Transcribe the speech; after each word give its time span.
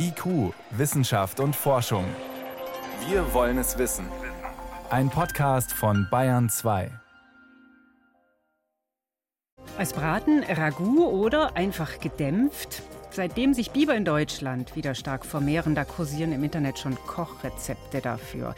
IQ, 0.00 0.54
Wissenschaft 0.70 1.40
und 1.40 1.56
Forschung. 1.56 2.04
Wir 3.08 3.34
wollen 3.34 3.58
es 3.58 3.78
wissen. 3.78 4.06
Ein 4.90 5.10
Podcast 5.10 5.72
von 5.72 6.06
Bayern 6.08 6.48
2. 6.48 6.90
Als 9.76 9.92
Braten, 9.92 10.44
Ragout 10.44 11.08
oder 11.08 11.56
einfach 11.56 11.98
gedämpft? 11.98 12.82
Seitdem 13.10 13.54
sich 13.54 13.72
Biber 13.72 13.96
in 13.96 14.04
Deutschland 14.04 14.76
wieder 14.76 14.94
stark 14.94 15.26
vermehren, 15.26 15.74
da 15.74 15.84
kursieren 15.84 16.32
im 16.32 16.44
Internet 16.44 16.78
schon 16.78 16.94
Kochrezepte 16.94 18.00
dafür. 18.00 18.54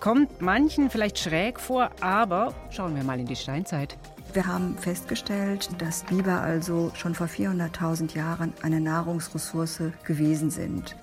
Kommt 0.00 0.40
manchen 0.40 0.90
vielleicht 0.90 1.20
schräg 1.20 1.60
vor, 1.60 1.90
aber 2.00 2.52
schauen 2.70 2.96
wir 2.96 3.04
mal 3.04 3.20
in 3.20 3.26
die 3.26 3.36
Steinzeit. 3.36 3.96
Wir 4.32 4.46
haben 4.46 4.76
festgestellt, 4.78 5.68
dass 5.78 6.04
Biber 6.04 6.40
also 6.40 6.92
schon 6.94 7.14
vor 7.16 7.26
400.000 7.26 8.14
Jahren 8.14 8.52
eine 8.62 8.80
Nahrungsressource 8.80 9.82
gewesen 10.04 10.50
sind. 10.50 10.94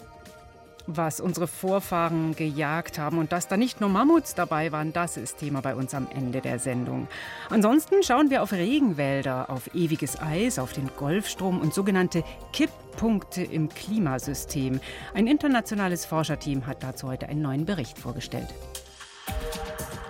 Was 0.90 1.20
unsere 1.20 1.48
Vorfahren 1.48 2.34
gejagt 2.34 2.98
haben 2.98 3.18
und 3.18 3.34
dass 3.34 3.50
da 3.50 3.58
nicht 3.58 3.82
nur 3.82 3.90
Mammuts 3.90 4.36
dabei 4.36 4.72
waren, 4.72 4.94
das 4.94 5.18
ist 5.18 5.40
Thema 5.40 5.60
bei 5.60 5.76
uns 5.76 5.94
am 5.94 6.08
Ende 6.10 6.40
der 6.40 6.60
Sendung. 6.60 7.10
Ansonsten 7.50 8.02
schauen 8.04 8.30
wir 8.30 8.42
auf 8.42 8.54
Regenwälder, 8.54 9.50
auf 9.50 9.76
ewiges 9.76 10.22
Eis, 10.22 10.58
auf 10.58 10.72
den 10.72 10.90
Golfstrom 10.96 11.60
und 11.60 11.74
sogenannte 11.74 12.24
Kipppunkte 12.54 13.44
im 13.44 13.68
Klimasystem. 13.68 14.80
Ein 15.14 15.28
internationales 15.28 16.06
Forscherteam 16.06 16.66
hat 16.66 16.82
dazu 16.84 17.10
heute 17.10 17.28
einen 17.28 17.42
neuen 17.42 17.66
Bericht 17.66 18.00
vorgestellt. 18.00 18.48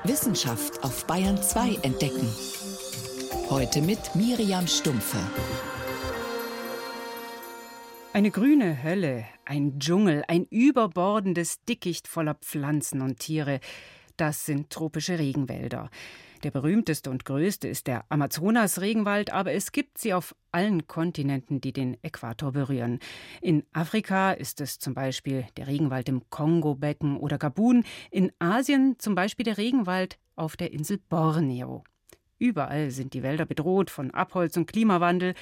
Wissenschaft 0.04 0.84
auf 0.84 1.06
Bayern 1.06 1.42
2 1.42 1.80
entdecken. 1.82 2.30
Heute 3.50 3.82
mit 3.82 4.14
Miriam 4.14 4.68
Stumpfe. 4.68 5.18
Eine 8.12 8.30
grüne 8.30 8.84
Hölle, 8.84 9.24
ein 9.46 9.80
Dschungel, 9.80 10.26
ein 10.28 10.46
überbordendes 10.50 11.64
Dickicht 11.64 12.10
voller 12.10 12.34
Pflanzen 12.34 13.02
und 13.02 13.20
Tiere. 13.20 13.62
Das 14.18 14.46
sind 14.46 14.70
tropische 14.70 15.18
Regenwälder. 15.18 15.90
Der 16.44 16.52
berühmteste 16.52 17.10
und 17.10 17.24
größte 17.24 17.70
ist 17.70 17.88
der 17.88 18.04
Amazonas-Regenwald, 18.10 19.32
aber 19.32 19.54
es 19.54 19.72
gibt 19.72 19.98
sie 19.98 20.14
auf 20.14 20.36
allen 20.52 20.86
Kontinenten, 20.88 21.62
die 21.62 21.72
den 21.72 21.96
Äquator 22.04 22.52
berühren. 22.52 23.00
In 23.42 23.64
Afrika 23.72 24.34
ist 24.34 24.60
es 24.60 24.78
zum 24.78 24.94
Beispiel 24.94 25.46
der 25.56 25.68
Regenwald 25.68 26.10
im 26.10 26.30
Kongo-Becken 26.30 27.16
oder 27.16 27.38
Gabun, 27.38 27.86
in 28.12 28.34
Asien 28.40 29.00
zum 29.00 29.16
Beispiel 29.16 29.46
der 29.46 29.58
Regenwald 29.58 30.20
auf 30.36 30.58
der 30.58 30.74
Insel 30.74 31.00
Borneo. 31.10 31.86
Überall 32.40 32.92
sind 32.92 33.14
die 33.14 33.24
Wälder 33.24 33.46
bedroht 33.46 33.90
von 33.90 34.12
Abholz 34.12 34.58
und 34.58 34.68
Klimawandel. 34.68 35.34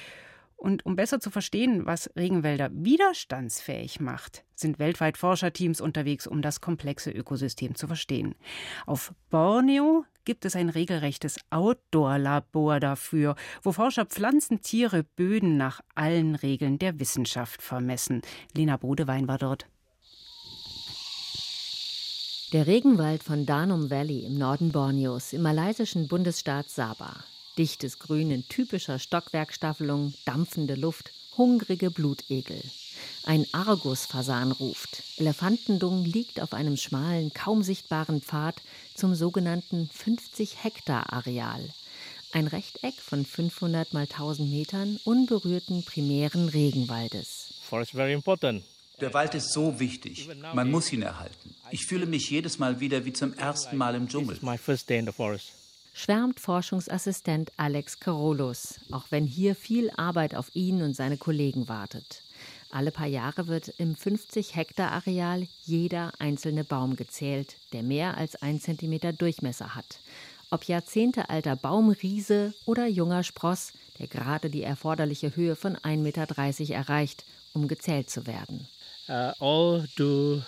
Und 0.56 0.86
um 0.86 0.96
besser 0.96 1.20
zu 1.20 1.30
verstehen, 1.30 1.84
was 1.84 2.10
Regenwälder 2.16 2.70
widerstandsfähig 2.72 4.00
macht, 4.00 4.42
sind 4.54 4.78
weltweit 4.78 5.18
Forscherteams 5.18 5.82
unterwegs, 5.82 6.26
um 6.26 6.40
das 6.40 6.62
komplexe 6.62 7.10
Ökosystem 7.10 7.74
zu 7.74 7.86
verstehen. 7.86 8.34
Auf 8.86 9.12
Borneo 9.28 10.06
gibt 10.24 10.46
es 10.46 10.56
ein 10.56 10.70
regelrechtes 10.70 11.36
Outdoor-Labor 11.50 12.80
dafür, 12.80 13.36
wo 13.62 13.72
Forscher 13.72 14.06
Pflanzen, 14.06 14.62
Tiere, 14.62 15.04
Böden 15.04 15.58
nach 15.58 15.82
allen 15.94 16.34
Regeln 16.34 16.78
der 16.78 16.98
Wissenschaft 16.98 17.60
vermessen. 17.60 18.22
Lena 18.54 18.78
Bodewein 18.78 19.28
war 19.28 19.38
dort. 19.38 19.68
Der 22.56 22.66
Regenwald 22.66 23.22
von 23.22 23.44
Danum 23.44 23.90
Valley 23.90 24.20
im 24.20 24.38
Norden 24.38 24.72
Borneos 24.72 25.34
im 25.34 25.42
malaysischen 25.42 26.08
Bundesstaat 26.08 26.70
Sabah. 26.70 27.22
Dichtes 27.58 27.98
Grün 27.98 28.30
in 28.30 28.48
typischer 28.48 28.98
Stockwerkstaffelung, 28.98 30.14
dampfende 30.24 30.74
Luft, 30.74 31.12
hungrige 31.36 31.90
Blutegel. 31.90 32.62
Ein 33.26 33.44
Argusfasan 33.52 34.52
ruft. 34.52 35.02
Elefantendung 35.18 36.06
liegt 36.06 36.40
auf 36.40 36.54
einem 36.54 36.78
schmalen, 36.78 37.30
kaum 37.34 37.62
sichtbaren 37.62 38.22
Pfad 38.22 38.62
zum 38.94 39.14
sogenannten 39.14 39.90
50 39.92 40.64
Hektar 40.64 41.12
Areal. 41.12 41.68
Ein 42.32 42.46
Rechteck 42.46 42.94
von 42.94 43.26
500 43.26 43.92
mal 43.92 44.04
1000 44.10 44.50
Metern 44.50 44.98
unberührten 45.04 45.84
primären 45.84 46.48
Regenwaldes. 46.48 47.52
Forest 47.68 47.92
very 47.92 48.14
important. 48.14 48.64
Der 49.00 49.12
Wald 49.12 49.34
ist 49.34 49.52
so 49.52 49.78
wichtig. 49.78 50.28
Man 50.54 50.70
muss 50.70 50.92
ihn 50.92 51.02
erhalten. 51.02 51.54
Ich 51.70 51.84
fühle 51.86 52.06
mich 52.06 52.30
jedes 52.30 52.58
Mal 52.58 52.80
wieder 52.80 53.04
wie 53.04 53.12
zum 53.12 53.34
ersten 53.34 53.76
Mal 53.76 53.94
im 53.94 54.08
Dschungel. 54.08 54.38
Schwärmt 55.92 56.40
Forschungsassistent 56.40 57.52
Alex 57.56 58.00
Carolus, 58.00 58.80
auch 58.90 59.04
wenn 59.10 59.26
hier 59.26 59.54
viel 59.54 59.90
Arbeit 59.96 60.34
auf 60.34 60.54
ihn 60.54 60.82
und 60.82 60.94
seine 60.94 61.16
Kollegen 61.16 61.68
wartet. 61.68 62.22
Alle 62.70 62.90
paar 62.90 63.06
Jahre 63.06 63.46
wird 63.48 63.68
im 63.78 63.96
50 63.96 64.54
Hektar 64.54 64.92
Areal 64.92 65.46
jeder 65.64 66.12
einzelne 66.18 66.64
Baum 66.64 66.96
gezählt, 66.96 67.56
der 67.72 67.82
mehr 67.82 68.16
als 68.16 68.36
ein 68.36 68.60
Zentimeter 68.60 69.12
Durchmesser 69.12 69.74
hat. 69.74 70.00
Ob 70.50 70.64
jahrzehntealter 70.64 71.56
Baumriese 71.56 72.54
oder 72.64 72.86
junger 72.86 73.24
Spross, 73.24 73.72
der 73.98 74.06
gerade 74.06 74.50
die 74.50 74.62
erforderliche 74.62 75.34
Höhe 75.34 75.56
von 75.56 75.76
1,30 75.76 75.98
Meter 75.98 76.74
erreicht, 76.74 77.24
um 77.52 77.68
gezählt 77.68 78.10
zu 78.10 78.26
werden. 78.26 78.68
Uh, 79.08 79.82
uh, 79.98 80.42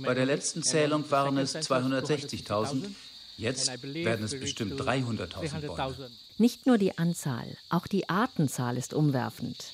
Bei 0.00 0.14
der 0.14 0.26
letzten 0.26 0.62
Zählung 0.62 1.10
waren 1.10 1.38
es 1.38 1.54
260.000. 1.54 2.90
Jetzt 3.38 3.82
werden 3.82 4.24
es 4.24 4.38
bestimmt 4.38 4.78
300.000 4.80 5.66
Bäume. 5.66 6.10
Nicht 6.38 6.66
nur 6.66 6.76
die 6.76 6.98
Anzahl, 6.98 7.56
auch 7.70 7.86
die 7.86 8.08
Artenzahl 8.08 8.76
ist 8.76 8.92
umwerfend. 8.94 9.64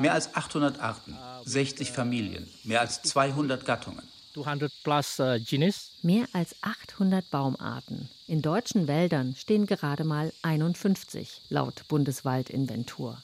Mehr 0.00 0.12
als 0.12 0.34
800 0.34 0.80
Arten, 0.80 1.18
60 1.44 1.92
Familien, 1.92 2.48
mehr 2.64 2.80
als 2.80 3.02
200 3.02 3.64
Gattungen. 3.64 4.02
Uh, 4.36 4.44
mehr 6.02 6.28
als 6.32 6.56
800 6.62 7.30
Baumarten. 7.30 8.08
In 8.26 8.42
deutschen 8.42 8.86
Wäldern 8.86 9.34
stehen 9.36 9.66
gerade 9.66 10.04
mal 10.04 10.32
51, 10.42 11.42
laut 11.48 11.86
Bundeswaldinventur. 11.88 13.22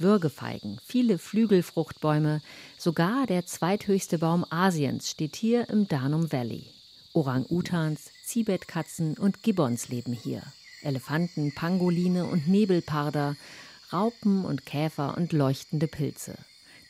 Würgefeigen, 0.00 0.78
viele 0.84 1.18
Flügelfruchtbäume, 1.18 2.40
sogar 2.76 3.26
der 3.26 3.46
zweithöchste 3.46 4.18
Baum 4.18 4.44
Asiens 4.50 5.10
steht 5.10 5.36
hier 5.36 5.68
im 5.68 5.88
Danum 5.88 6.32
Valley. 6.32 6.66
Orang-Utans, 7.14 8.10
Zibetkatzen 8.24 9.16
und 9.16 9.42
Gibbons 9.42 9.88
leben 9.88 10.12
hier. 10.12 10.42
Elefanten, 10.82 11.52
Pangoline 11.54 12.26
und 12.26 12.46
Nebelparder, 12.46 13.36
Raupen 13.92 14.44
und 14.44 14.66
Käfer 14.66 15.16
und 15.16 15.32
leuchtende 15.32 15.88
Pilze. 15.88 16.36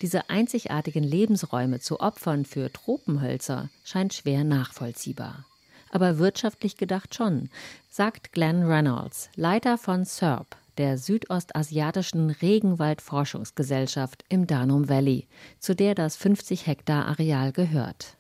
Diese 0.03 0.31
einzigartigen 0.31 1.03
Lebensräume 1.03 1.81
zu 1.81 2.01
opfern 2.01 2.45
für 2.45 2.73
Tropenhölzer 2.73 3.69
scheint 3.85 4.15
schwer 4.15 4.45
nachvollziehbar. 4.45 5.45
Aber 5.91 6.19
wirtschaftlich 6.19 6.77
gedacht 6.77 7.15
schon, 7.15 7.49
sagt 7.89 8.33
Glenn 8.33 8.63
Reynolds, 8.63 9.31
Leiter 9.35 9.79
von 9.79 10.05
SERP, 10.05 10.57
der 10.79 10.97
Südostasiatischen 10.97 12.31
Regenwaldforschungsgesellschaft 12.31 14.25
im 14.29 14.47
Danum 14.47 14.89
Valley, 14.89 15.27
zu 15.59 15.75
der 15.75 15.95
das 15.95 16.17
50 16.17 16.67
Hektar 16.67 17.07
Areal 17.07 17.53
gehört. 17.53 18.17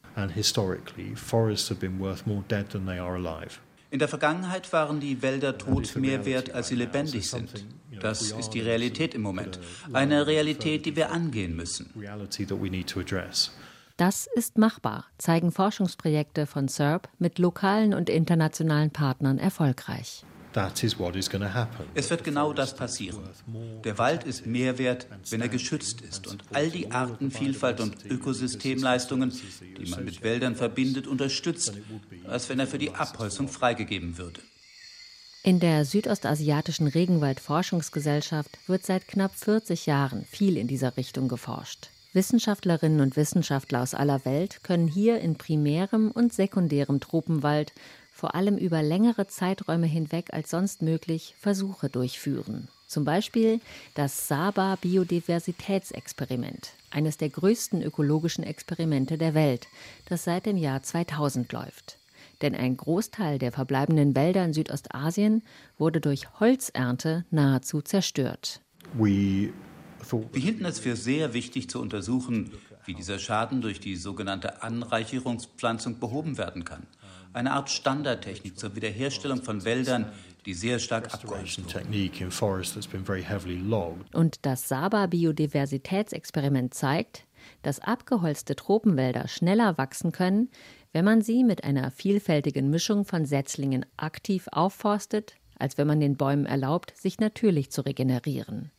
In 3.91 3.99
der 3.99 4.09
Vergangenheit 4.09 4.73
waren 4.73 5.01
die 5.01 5.23
Wälder 5.23 5.57
tot 5.57 5.97
mehr 5.97 6.27
wert, 6.27 6.53
als 6.53 6.69
sie 6.69 6.75
lebendig 6.75 7.31
sind. 7.31 7.65
Das 8.01 8.33
ist 8.33 8.51
die 8.51 8.61
Realität 8.61 9.15
im 9.15 9.23
Moment. 9.23 9.59
Eine 9.93 10.27
Realität, 10.27 10.85
die 10.87 10.95
wir 10.97 11.11
angehen 11.11 11.57
müssen. 11.57 11.91
Das 13.97 14.29
ist 14.33 14.59
machbar, 14.59 15.07
zeigen 15.19 15.51
Forschungsprojekte 15.51 16.47
von 16.47 16.69
SERP 16.69 17.09
mit 17.19 17.39
lokalen 17.39 17.95
und 17.95 18.11
internationalen 18.11 18.91
Partnern 18.91 19.39
erfolgreich. 19.39 20.25
Es 21.95 22.11
wird 22.11 22.25
genau 22.25 22.53
das 22.53 22.75
passieren. 22.75 23.21
Der 23.85 23.99
Wald 23.99 24.25
ist 24.25 24.47
mehr 24.47 24.79
wert, 24.79 25.07
wenn 25.31 25.41
er 25.41 25.49
geschützt 25.49 26.01
ist 26.01 26.27
und 26.27 26.43
all 26.53 26.71
die 26.71 26.91
Artenvielfalt 26.91 27.81
und 27.81 28.05
Ökosystemleistungen, 28.05 29.33
die 29.79 29.91
man 29.91 30.05
mit 30.05 30.23
Wäldern 30.23 30.57
verbindet, 30.57 31.07
unterstützt, 31.07 31.73
als 32.27 32.49
wenn 32.49 32.59
er 32.59 32.67
für 32.67 32.79
die 32.79 32.95
Abholzung 32.95 33.49
freigegeben 33.49 34.19
würde. 34.19 34.41
In 35.45 35.61
der 35.61 35.85
Südostasiatischen 35.85 36.89
Regenwaldforschungsgesellschaft 36.89 38.59
wird 38.67 38.85
seit 38.85 39.07
knapp 39.07 39.35
40 39.37 39.87
Jahren 39.87 40.25
viel 40.25 40.57
in 40.57 40.67
dieser 40.67 40.97
Richtung 40.97 41.29
geforscht. 41.29 41.91
Wissenschaftlerinnen 42.13 43.01
und 43.01 43.17
Wissenschaftler 43.17 43.83
aus 43.83 43.95
aller 43.95 44.25
Welt 44.25 44.65
können 44.65 44.89
hier 44.89 45.21
in 45.21 45.37
primärem 45.37 46.11
und 46.11 46.33
sekundärem 46.33 47.01
Tropenwald 47.01 47.73
vor 48.19 48.35
allem 48.35 48.59
über 48.59 48.83
längere 48.83 49.29
Zeiträume 49.29 49.87
hinweg 49.87 50.33
als 50.33 50.51
sonst 50.51 50.83
möglich 50.83 51.37
Versuche 51.39 51.89
durchführen. 51.89 52.67
Zum 52.89 53.05
Beispiel 53.05 53.61
das 53.95 54.27
Saba 54.27 54.75
Biodiversitätsexperiment, 54.81 56.73
eines 56.91 57.17
der 57.17 57.29
größten 57.29 57.81
ökologischen 57.81 58.43
Experimente 58.43 59.19
der 59.19 59.35
Welt, 59.35 59.69
das 60.09 60.25
seit 60.25 60.47
dem 60.47 60.57
Jahr 60.57 60.83
2000 60.83 61.53
läuft. 61.53 61.99
Denn 62.43 62.57
ein 62.57 62.77
Großteil 62.77 63.39
der 63.39 63.53
verbleibenden 63.53 64.17
Wälder 64.17 64.45
in 64.45 64.53
Südostasien 64.53 65.45
wurde 65.79 66.01
durch 66.01 66.41
Holzernte 66.41 67.25
nahezu 67.31 67.83
zerstört. 67.83 68.61
We 68.95 69.53
Wir 70.33 70.41
hielten 70.41 70.65
es 70.65 70.81
für 70.81 70.97
sehr 70.97 71.35
wichtig 71.35 71.71
zu 71.71 71.81
untersuchen, 71.81 72.51
wie 72.85 72.95
dieser 72.95 73.21
Schaden 73.21 73.61
durch 73.61 73.79
die 73.79 73.95
sogenannte 73.95 74.63
Anreicherungspflanzung 74.63 76.01
behoben 76.01 76.37
werden 76.37 76.65
kann. 76.65 76.87
Eine 77.39 77.53
Art 77.53 77.71
Standardtechnik 77.71 78.59
zur 78.59 78.75
Wiederherstellung 78.75 79.45
von 79.45 79.65
Wäldern, 79.65 80.11
die 80.45 80.55
sehr 80.55 80.81
stark 80.81 81.15
abgeholzt 81.15 81.61
Und 84.13 84.45
das 84.45 84.67
Saba-Biodiversitätsexperiment 84.67 86.75
zeigt, 86.75 87.29
dass 87.63 87.79
abgeholzte 87.79 88.57
Tropenwälder 88.57 89.29
schneller 89.29 89.79
wachsen 89.79 90.11
können, 90.11 90.49
wenn 90.93 91.05
man 91.05 91.23
sie 91.23 91.45
mit 91.45 91.63
einer 91.63 91.93
vielfältigen 91.93 92.71
Mischung 92.71 93.05
von 93.05 93.25
Setzlingen 93.25 93.87
aktiv 93.97 94.49
aufforstet, 94.51 95.37
als 95.61 95.79
wenn 95.79 95.87
man 95.87 96.01
den 96.01 96.17
Bäumen 96.17 96.45
erlaubt, 96.45 96.93
sich 96.97 97.21
natürlich 97.21 97.71
zu 97.71 97.83
regenerieren. 97.83 98.73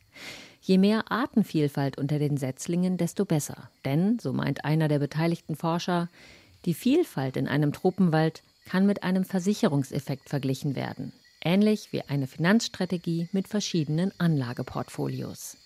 Je 0.60 0.78
mehr 0.78 1.10
Artenvielfalt 1.10 1.98
unter 1.98 2.20
den 2.20 2.36
Setzlingen, 2.36 2.98
desto 2.98 3.24
besser. 3.24 3.70
Denn, 3.86 4.20
so 4.20 4.34
meint 4.34 4.66
einer 4.66 4.90
der 4.90 5.00
beteiligten 5.00 5.56
Forscher, 5.56 6.10
die 6.66 6.74
Vielfalt 6.74 7.38
in 7.38 7.48
einem 7.48 7.72
Tropenwald 7.72 8.44
kann 8.70 8.86
mit 8.86 9.02
einem 9.04 9.26
Versicherungseffekt 9.26 10.30
verglichen 10.30 10.76
werden. 10.76 11.12
Ähnlich 11.42 11.92
wie 11.92 12.04
eine 12.04 12.28
Finanzstrategie 12.28 13.28
mit 13.32 13.48
verschiedenen 13.48 14.12
Anlageportfolios. 14.20 15.58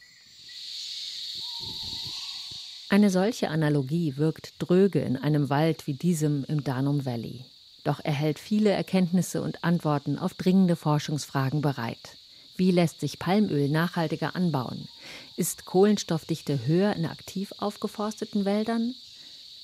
Eine 2.89 3.09
solche 3.09 3.49
Analogie 3.49 4.17
wirkt 4.17 4.53
dröge 4.59 4.99
in 4.99 5.17
einem 5.17 5.49
Wald 5.49 5.85
wie 5.87 5.95
diesem 5.95 6.45
im 6.45 6.63
Danum 6.63 7.05
Valley. 7.05 7.43
Doch 7.83 7.99
er 8.01 8.13
hält 8.13 8.39
viele 8.39 8.69
Erkenntnisse 8.69 9.41
und 9.41 9.63
Antworten 9.63 10.17
auf 10.17 10.35
dringende 10.35 10.75
Forschungsfragen 10.75 11.61
bereit. 11.61 12.17
Wie 12.55 12.71
lässt 12.71 13.01
sich 13.01 13.19
Palmöl 13.19 13.67
nachhaltiger 13.67 14.35
anbauen? 14.35 14.87
Ist 15.35 15.65
Kohlenstoffdichte 15.65 16.67
höher 16.67 16.95
in 16.95 17.05
aktiv 17.05 17.51
aufgeforsteten 17.57 18.45
Wäldern? 18.45 18.93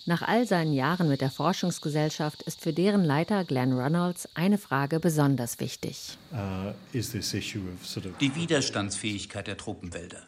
Nach 0.10 0.24
all 0.24 0.48
seinen 0.48 0.74
Jahren 0.74 1.08
mit 1.08 1.22
der 1.22 1.30
Forschungsgesellschaft 1.30 2.42
ist 2.42 2.62
für 2.62 2.74
deren 2.74 3.04
Leiter 3.04 3.46
Glenn 3.46 3.74
Reynolds 3.74 4.28
eine 4.34 4.58
Frage 4.58 5.00
besonders 5.00 5.60
wichtig. 5.60 6.18
Uh, 6.34 6.74
Die 6.92 8.36
Widerstandsfähigkeit 8.36 9.46
der 9.46 9.58
Tropenwälder. 9.58 10.24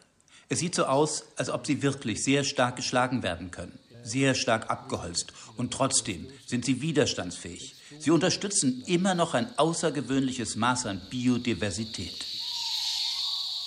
Es 0.48 0.60
sieht 0.60 0.76
so 0.76 0.84
aus, 0.84 1.24
als 1.34 1.50
ob 1.50 1.66
sie 1.66 1.82
wirklich 1.82 2.22
sehr 2.22 2.44
stark 2.44 2.76
geschlagen 2.76 3.24
werden 3.24 3.50
können, 3.50 3.76
sehr 4.04 4.36
stark 4.36 4.70
abgeholzt. 4.70 5.32
Und 5.56 5.72
trotzdem 5.72 6.28
sind 6.46 6.64
sie 6.64 6.80
widerstandsfähig. 6.80 7.74
Sie 7.98 8.12
unterstützen 8.12 8.84
immer 8.86 9.16
noch 9.16 9.34
ein 9.34 9.48
außergewöhnliches 9.58 10.54
Maß 10.54 10.86
an 10.86 11.02
Biodiversität. 11.10 12.24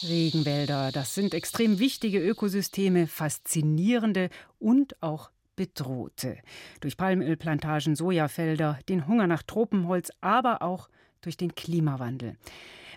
Regenwälder, 0.03 0.93
das 0.93 1.13
sind 1.13 1.33
extrem 1.33 1.79
wichtige 1.79 2.19
Ökosysteme, 2.19 3.07
faszinierende 3.07 4.29
und 4.59 5.01
auch 5.03 5.29
bedrohte. 5.55 6.37
Durch 6.79 6.97
Palmölplantagen, 6.97 7.95
Sojafelder, 7.95 8.79
den 8.89 9.07
Hunger 9.07 9.27
nach 9.27 9.43
Tropenholz, 9.43 10.11
aber 10.21 10.61
auch 10.61 10.89
durch 11.21 11.37
den 11.37 11.55
Klimawandel. 11.55 12.37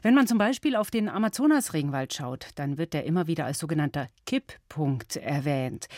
Wenn 0.02 0.14
man 0.14 0.28
zum 0.28 0.38
Beispiel 0.38 0.76
auf 0.76 0.90
den 0.90 1.08
Amazonas-Regenwald 1.08 2.14
schaut, 2.14 2.48
dann 2.54 2.78
wird 2.78 2.94
er 2.94 3.04
immer 3.04 3.26
wieder 3.26 3.46
als 3.46 3.58
sogenannter 3.58 4.08
Kipppunkt 4.26 5.16
erwähnt. 5.16 5.88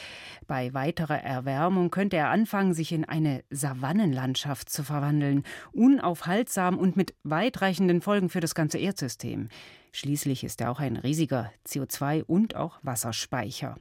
Bei 0.46 0.72
weiterer 0.72 1.22
Erwärmung 1.22 1.90
könnte 1.90 2.16
er 2.16 2.30
anfangen, 2.30 2.72
sich 2.72 2.92
in 2.92 3.04
eine 3.04 3.44
Savannenlandschaft 3.50 4.70
zu 4.70 4.84
verwandeln, 4.84 5.44
unaufhaltsam 5.72 6.78
und 6.78 6.96
mit 6.96 7.14
weitreichenden 7.24 8.00
Folgen 8.00 8.30
für 8.30 8.40
das 8.40 8.54
ganze 8.54 8.78
Erdsystem. 8.78 9.48
Schließlich 9.92 10.44
ist 10.44 10.60
er 10.60 10.70
auch 10.70 10.80
ein 10.80 10.96
riesiger 10.96 11.52
CO2- 11.66 12.24
und 12.24 12.56
auch 12.56 12.78
Wasserspeicher. 12.82 13.76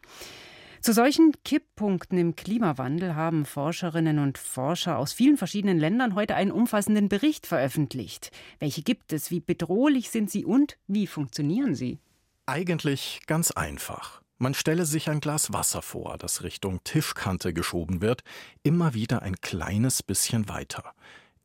Zu 0.81 0.93
solchen 0.93 1.33
Kipppunkten 1.43 2.17
im 2.17 2.37
Klimawandel 2.37 3.13
haben 3.13 3.45
Forscherinnen 3.45 4.17
und 4.17 4.37
Forscher 4.37 4.97
aus 4.97 5.11
vielen 5.11 5.35
verschiedenen 5.35 5.77
Ländern 5.77 6.15
heute 6.15 6.35
einen 6.35 6.51
umfassenden 6.51 7.09
Bericht 7.09 7.45
veröffentlicht. 7.45 8.31
Welche 8.59 8.81
gibt 8.81 9.11
es? 9.11 9.29
Wie 9.29 9.41
bedrohlich 9.41 10.09
sind 10.09 10.31
sie 10.31 10.45
und 10.45 10.77
wie 10.87 11.05
funktionieren 11.05 11.75
sie? 11.75 11.99
Eigentlich 12.45 13.19
ganz 13.27 13.51
einfach. 13.51 14.21
Man 14.37 14.53
stelle 14.53 14.85
sich 14.85 15.09
ein 15.09 15.19
Glas 15.19 15.51
Wasser 15.51 15.81
vor, 15.81 16.17
das 16.17 16.43
Richtung 16.43 16.81
Tischkante 16.85 17.53
geschoben 17.53 18.01
wird, 18.01 18.23
immer 18.63 18.93
wieder 18.93 19.21
ein 19.21 19.35
kleines 19.41 20.01
bisschen 20.01 20.47
weiter. 20.47 20.93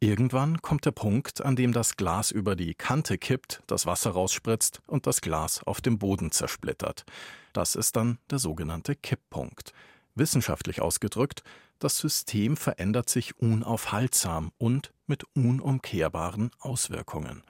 Irgendwann 0.05 0.61
kommt 0.61 0.85
der 0.85 0.91
Punkt, 0.91 1.41
an 1.41 1.57
dem 1.57 1.73
das 1.73 1.97
Glas 1.97 2.31
über 2.31 2.57
die 2.57 2.75
Kante 2.75 3.17
kippt, 3.17 3.63
das 3.67 3.87
Wasser 3.87 4.11
rausspritzt 4.11 4.83
und 4.87 5.07
das 5.07 5.23
Glas 5.23 5.63
auf 5.63 5.81
dem 5.81 5.99
Boden 5.99 6.31
zersplittert. 6.31 7.07
Das 7.55 7.75
ist 7.75 7.97
dann 7.97 8.19
der 8.29 8.39
sogenannte 8.39 8.97
Kipppunkt. 8.97 9.73
Wissenschaftlich 10.15 10.83
ausgedrückt, 10.83 11.43
das 11.79 11.97
System 11.97 12.59
verändert 12.59 13.09
sich 13.09 13.39
unaufhaltsam 13.39 14.53
und 14.59 14.93
mit 15.07 15.25
unumkehrbaren 15.35 16.51
Auswirkungen. 16.61 17.43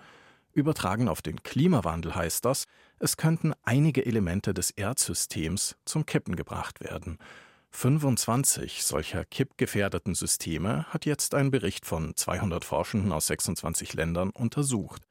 Übertragen 0.53 1.09
auf 1.09 1.23
den 1.23 1.43
Klimawandel 1.43 2.15
heißt 2.15 2.45
das, 2.45 2.67
es 3.01 3.17
könnten 3.17 3.53
einige 3.65 4.07
Elemente 4.07 4.55
des 4.55 4.71
Erdsystems 4.71 5.75
zum 5.87 6.07
Kippen 6.07 6.37
gebracht 6.37 6.79
werden. 6.79 7.19
25 7.77 8.85
solcher 8.85 9.25
kippgefährdeten 9.25 10.15
Systeme 10.15 10.87
hat 10.91 11.07
jetzt 11.07 11.35
ein 11.35 11.51
Bericht 11.51 11.87
von 11.87 12.15
200 12.15 12.65
Forschenden 12.65 13.11
aus 13.11 13.27
26 13.27 13.95
Ländern 13.95 14.31
untersucht. 14.31 15.03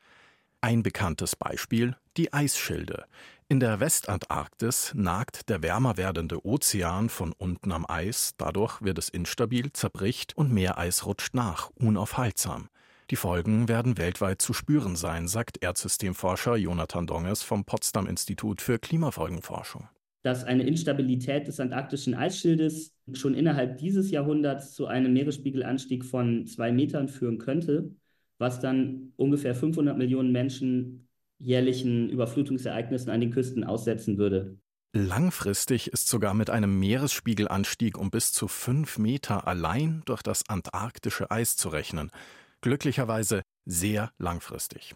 Ein 0.61 0.81
bekanntes 0.81 1.35
Beispiel 1.35 1.97
die 2.15 2.31
Eisschilde. 2.31 3.03
In 3.49 3.59
der 3.59 3.81
Westantarktis 3.81 4.93
nagt 4.95 5.49
der 5.49 5.61
wärmer 5.61 5.97
werdende 5.97 6.45
Ozean 6.45 7.09
von 7.09 7.33
unten 7.33 7.73
am 7.73 7.85
Eis, 7.87 8.31
dadurch 8.37 8.81
wird 8.81 8.97
es 8.97 9.09
instabil, 9.09 9.73
zerbricht 9.73 10.35
und 10.37 10.51
Meereis 10.51 11.05
rutscht 11.05 11.35
nach, 11.35 11.69
unaufhaltsam. 11.75 12.69
Die 13.09 13.17
Folgen 13.17 13.67
werden 13.67 13.97
weltweit 13.97 14.41
zu 14.41 14.53
spüren 14.53 14.95
sein, 14.95 15.27
sagt 15.27 15.61
Erdsystemforscher 15.61 16.55
Jonathan 16.55 17.07
Donges 17.07 17.43
vom 17.43 17.65
Potsdam 17.65 18.07
Institut 18.07 18.61
für 18.61 18.79
Klimafolgenforschung 18.79 19.89
dass 20.23 20.45
eine 20.45 20.63
Instabilität 20.63 21.47
des 21.47 21.59
antarktischen 21.59 22.15
Eisschildes 22.15 22.95
schon 23.11 23.35
innerhalb 23.35 23.77
dieses 23.77 24.09
Jahrhunderts 24.09 24.73
zu 24.73 24.87
einem 24.87 25.13
Meeresspiegelanstieg 25.13 26.05
von 26.05 26.47
zwei 26.47 26.71
Metern 26.71 27.09
führen 27.09 27.37
könnte, 27.37 27.93
was 28.37 28.59
dann 28.59 29.11
ungefähr 29.17 29.53
500 29.53 29.97
Millionen 29.97 30.31
Menschen 30.31 31.07
jährlichen 31.39 32.09
Überflutungsereignissen 32.09 33.11
an 33.11 33.19
den 33.19 33.31
Küsten 33.31 33.65
aussetzen 33.65 34.17
würde. 34.17 34.57
Langfristig 34.95 35.87
ist 35.91 36.07
sogar 36.07 36.33
mit 36.33 36.49
einem 36.49 36.79
Meeresspiegelanstieg 36.79 37.97
um 37.97 38.09
bis 38.09 38.31
zu 38.31 38.47
fünf 38.47 38.97
Meter 38.97 39.47
allein 39.47 40.03
durch 40.05 40.21
das 40.21 40.47
antarktische 40.47 41.31
Eis 41.31 41.57
zu 41.57 41.69
rechnen. 41.69 42.11
Glücklicherweise 42.61 43.41
sehr 43.65 44.11
langfristig. 44.19 44.95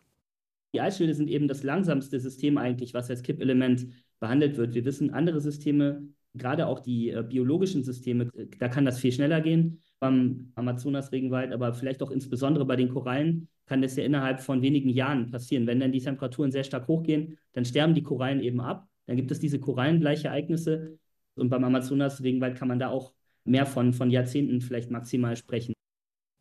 Die 0.73 0.81
Eisschilde 0.81 1.15
sind 1.15 1.29
eben 1.29 1.47
das 1.47 1.63
langsamste 1.63 2.19
System 2.19 2.57
eigentlich, 2.57 2.93
was 2.93 3.09
als 3.09 3.23
Kippelement 3.23 3.87
behandelt 4.19 4.57
wird. 4.57 4.73
Wir 4.73 4.85
wissen, 4.85 5.11
andere 5.11 5.41
Systeme, 5.41 6.07
gerade 6.37 6.67
auch 6.67 6.79
die 6.79 7.09
äh, 7.09 7.23
biologischen 7.23 7.83
Systeme, 7.83 8.29
äh, 8.35 8.47
da 8.59 8.67
kann 8.67 8.85
das 8.85 8.99
viel 8.99 9.11
schneller 9.11 9.41
gehen. 9.41 9.81
Beim 9.99 10.51
Amazonas-Regenwald, 10.55 11.51
aber 11.51 11.73
vielleicht 11.73 12.03
auch 12.03 12.11
insbesondere 12.11 12.65
bei 12.65 12.75
den 12.75 12.89
Korallen 12.89 13.47
kann 13.65 13.81
das 13.81 13.95
ja 13.95 14.03
innerhalb 14.03 14.41
von 14.41 14.61
wenigen 14.61 14.89
Jahren 14.89 15.31
passieren. 15.31 15.65
Wenn 15.65 15.79
dann 15.79 15.91
die 15.91 16.01
Temperaturen 16.01 16.51
sehr 16.51 16.63
stark 16.63 16.87
hochgehen, 16.87 17.37
dann 17.53 17.65
sterben 17.65 17.95
die 17.95 18.03
Korallen 18.03 18.41
eben 18.41 18.61
ab. 18.61 18.87
Dann 19.07 19.15
gibt 19.15 19.31
es 19.31 19.39
diese 19.39 19.59
Korallenbleichereignisse. 19.59 20.99
Und 21.35 21.49
beim 21.49 21.63
Amazonas-Regenwald 21.63 22.57
kann 22.57 22.67
man 22.67 22.79
da 22.79 22.89
auch 22.89 23.13
mehr 23.43 23.65
von, 23.65 23.93
von 23.93 24.11
Jahrzehnten 24.11 24.61
vielleicht 24.61 24.91
maximal 24.91 25.35
sprechen. 25.35 25.73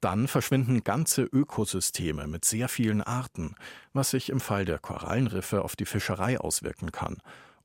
Dann 0.03 0.29
verschwinden 0.29 0.85
ganze 0.85 1.23
Ökosysteme 1.23 2.27
mit 2.27 2.45
sehr 2.45 2.69
vielen 2.69 3.01
Arten, 3.01 3.55
was 3.93 4.11
sich 4.11 4.29
im 4.29 4.41
Fall 4.41 4.67
der 4.67 4.79
Korallenriffe 4.79 5.63
auf 5.63 5.75
die 5.75 5.87
Fischerei 5.87 6.39
auswirken 6.39 6.93
kann 6.93 7.17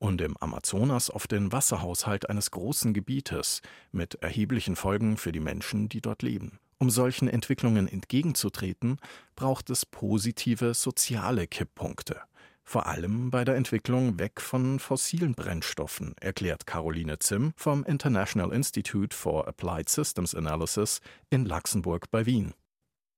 und 0.02 0.20
im 0.20 0.36
Amazonas 0.38 1.12
auf 1.12 1.28
den 1.28 1.52
Wasserhaushalt 1.52 2.28
eines 2.28 2.50
großen 2.50 2.92
Gebietes 2.92 3.62
mit 3.92 4.16
erheblichen 4.16 4.76
Folgen 4.76 5.16
für 5.16 5.32
die 5.32 5.40
Menschen, 5.40 5.90
die 5.90 6.02
dort 6.02 6.24
leben. 6.24 6.60
Um 6.80 6.90
solchen 6.90 7.28
Entwicklungen 7.28 7.88
entgegenzutreten, 7.88 8.98
braucht 9.36 9.70
es 9.70 9.86
positive 9.86 10.74
soziale 10.74 11.46
Kipppunkte. 11.46 12.20
Vor 12.64 12.88
allem 12.88 13.30
bei 13.30 13.44
der 13.44 13.56
Entwicklung 13.56 14.18
weg 14.18 14.42
von 14.42 14.80
fossilen 14.80 15.36
Brennstoffen, 15.36 16.16
erklärt 16.20 16.66
Caroline 16.66 17.20
Zimm 17.20 17.54
vom 17.56 17.84
International 17.84 18.52
Institute 18.52 19.16
for 19.16 19.48
Applied 19.48 19.88
Systems 19.88 20.34
Analysis 20.34 21.00
in 21.30 21.46
Luxemburg 21.46 22.10
bei 22.10 22.26
Wien. 22.26 22.56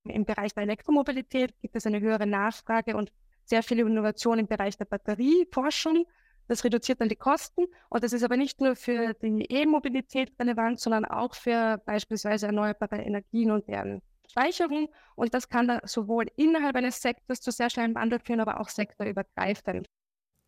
Im 0.06 0.26
Bereich 0.26 0.52
der 0.52 0.64
Elektromobilität 0.64 1.58
gibt 1.62 1.76
es 1.76 1.86
eine 1.86 2.00
höhere 2.00 2.26
Nachfrage 2.26 2.94
und 2.94 3.10
sehr 3.46 3.62
viele 3.62 3.82
Innovationen 3.82 4.40
im 4.40 4.46
Bereich 4.48 4.76
der 4.76 4.84
Batterieforschung. 4.84 6.04
Das 6.48 6.64
reduziert 6.64 7.00
dann 7.00 7.08
die 7.08 7.16
Kosten 7.16 7.66
und 7.88 8.04
das 8.04 8.12
ist 8.12 8.22
aber 8.22 8.36
nicht 8.36 8.60
nur 8.60 8.76
für 8.76 9.14
die 9.14 9.46
E-Mobilität 9.50 10.32
relevant, 10.38 10.80
sondern 10.80 11.04
auch 11.04 11.34
für 11.34 11.78
beispielsweise 11.86 12.46
erneuerbare 12.46 12.96
Energien 12.96 13.50
und 13.50 13.66
deren 13.68 14.02
Speicherung. 14.30 14.88
Und 15.14 15.32
das 15.34 15.48
kann 15.48 15.68
dann 15.68 15.80
sowohl 15.84 16.26
innerhalb 16.36 16.76
eines 16.76 17.00
Sektors 17.00 17.40
zu 17.40 17.50
sehr 17.50 17.70
schnellem 17.70 17.94
Wandel 17.94 18.18
führen, 18.18 18.40
aber 18.40 18.60
auch 18.60 18.68
sektorübergreifend. 18.68 19.88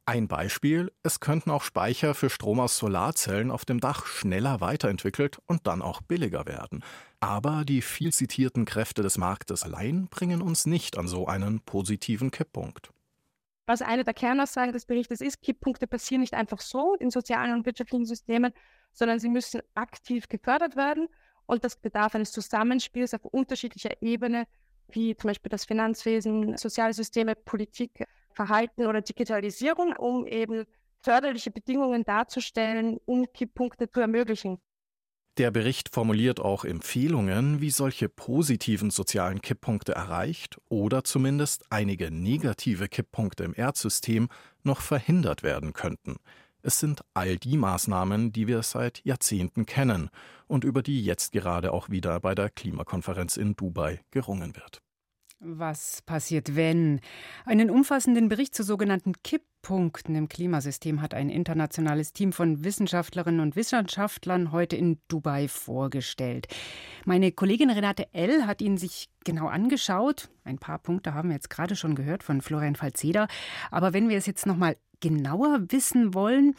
Ein 0.09 0.29
Beispiel, 0.29 0.93
es 1.03 1.19
könnten 1.19 1.51
auch 1.51 1.65
Speicher 1.65 2.15
für 2.15 2.31
Strom 2.31 2.61
aus 2.61 2.77
Solarzellen 2.77 3.51
auf 3.51 3.65
dem 3.65 3.81
Dach 3.81 4.07
schneller 4.07 4.61
weiterentwickelt 4.61 5.39
und 5.47 5.67
dann 5.67 5.83
auch 5.83 6.01
billiger 6.01 6.47
werden. 6.47 6.85
Aber 7.19 7.65
die 7.65 7.83
viel 7.83 8.13
zitierten 8.13 8.67
Kräfte 8.67 9.03
des 9.03 9.19
Marktes 9.19 9.65
allein 9.65 10.07
bringen 10.07 10.43
uns 10.43 10.65
nicht 10.65 10.97
an 10.97 11.09
so 11.09 11.27
einen 11.27 11.59
positiven 11.59 12.31
Kipppunkt. 12.31 12.91
Was 13.67 13.83
eine 13.83 14.05
der 14.05 14.15
Kernaussagen 14.15 14.73
des 14.73 14.87
Berichtes 14.87 15.21
ist, 15.21 15.43
Kipppunkte 15.43 15.89
passieren 15.89 16.21
nicht 16.21 16.35
einfach 16.35 16.61
so 16.61 16.95
in 16.95 17.11
sozialen 17.11 17.53
und 17.53 17.67
wirtschaftlichen 17.67 18.07
Systemen, 18.07 18.53
sondern 18.93 19.19
sie 19.19 19.29
müssen 19.29 19.61
aktiv 19.75 20.29
gefördert 20.29 20.77
werden 20.77 21.09
und 21.47 21.65
das 21.65 21.77
bedarf 21.77 22.15
eines 22.15 22.31
Zusammenspiels 22.31 23.13
auf 23.15 23.25
unterschiedlicher 23.25 23.91
Ebene, 24.01 24.47
wie 24.89 25.17
zum 25.17 25.29
Beispiel 25.29 25.51
das 25.51 25.65
Finanzwesen, 25.65 26.57
soziale 26.57 26.93
Systeme, 26.93 27.35
Politik, 27.35 28.07
Verhalten 28.35 28.87
oder 28.87 29.01
Digitalisierung, 29.01 29.97
um 29.97 30.27
eben 30.27 30.65
förderliche 31.01 31.51
Bedingungen 31.51 32.05
darzustellen, 32.05 32.99
um 33.05 33.27
Kipppunkte 33.33 33.91
zu 33.91 34.01
ermöglichen. 34.01 34.59
Der 35.39 35.51
Bericht 35.51 35.91
formuliert 35.91 36.41
auch 36.41 36.65
Empfehlungen, 36.65 37.61
wie 37.61 37.71
solche 37.71 38.09
positiven 38.09 38.91
sozialen 38.91 39.43
Kipppunkte 39.43 39.93
erreicht 39.93 40.57
oder 40.71 41.05
zumindest 41.05 41.67
einige 41.69 42.11
negative 42.11 42.89
Kipppunkte 42.89 43.45
im 43.45 43.53
Erdsystem 43.55 44.29
noch 44.63 44.81
verhindert 44.81 45.43
werden 45.43 45.75
könnten. 45.75 46.17
Es 46.63 46.81
sind 46.81 47.03
all 47.13 47.37
die 47.37 47.59
Maßnahmen, 47.59 48.33
die 48.33 48.47
wir 48.47 48.63
seit 48.63 49.05
Jahrzehnten 49.05 49.67
kennen 49.67 50.09
und 50.47 50.65
über 50.65 50.83
die 50.83 51.05
jetzt 51.05 51.33
gerade 51.33 51.71
auch 51.73 51.91
wieder 51.91 52.19
bei 52.21 52.35
der 52.35 52.49
Klimakonferenz 52.49 53.37
in 53.37 53.55
Dubai 53.57 54.01
gerungen 54.11 54.57
wird. 54.57 54.81
Was 55.39 56.01
passiert, 56.01 56.57
wenn? 56.57 57.01
Einen 57.45 57.69
umfassenden 57.69 58.31
Bericht 58.31 58.55
zu 58.55 58.63
sogenannten 58.63 59.13
Kipppunkten 59.23 60.15
im 60.15 60.29
Klimasystem 60.29 61.03
hat 61.03 61.13
ein 61.13 61.29
internationales 61.29 62.15
Team 62.15 62.33
von 62.33 62.65
Wissenschaftlerinnen 62.65 63.41
und 63.41 63.55
Wissenschaftlern 63.55 64.51
heute 64.51 64.77
in 64.77 64.99
Dubai 65.09 65.47
vorgestellt. 65.49 66.47
Meine 67.05 67.33
Kollegin 67.33 67.69
Renate 67.69 68.15
L. 68.15 68.47
hat 68.47 68.63
ihn 68.63 68.79
sich 68.79 69.11
genau 69.25 69.49
angeschaut. 69.49 70.31
Ein 70.45 70.57
paar 70.57 70.79
Punkte 70.79 71.13
haben 71.13 71.29
wir 71.29 71.37
jetzt 71.37 71.51
gerade 71.51 71.77
schon 71.77 71.97
gehört 71.97 72.23
von 72.23 72.41
Florian 72.41 72.75
Falzeder. 72.75 73.29
Aber 73.71 73.93
wenn 73.93 74.09
wir 74.09 74.17
es 74.17 74.25
jetzt 74.25 74.47
noch 74.47 74.57
mal 74.57 74.79
genauer 75.01 75.67
wissen 75.69 76.15
wollen, 76.15 76.55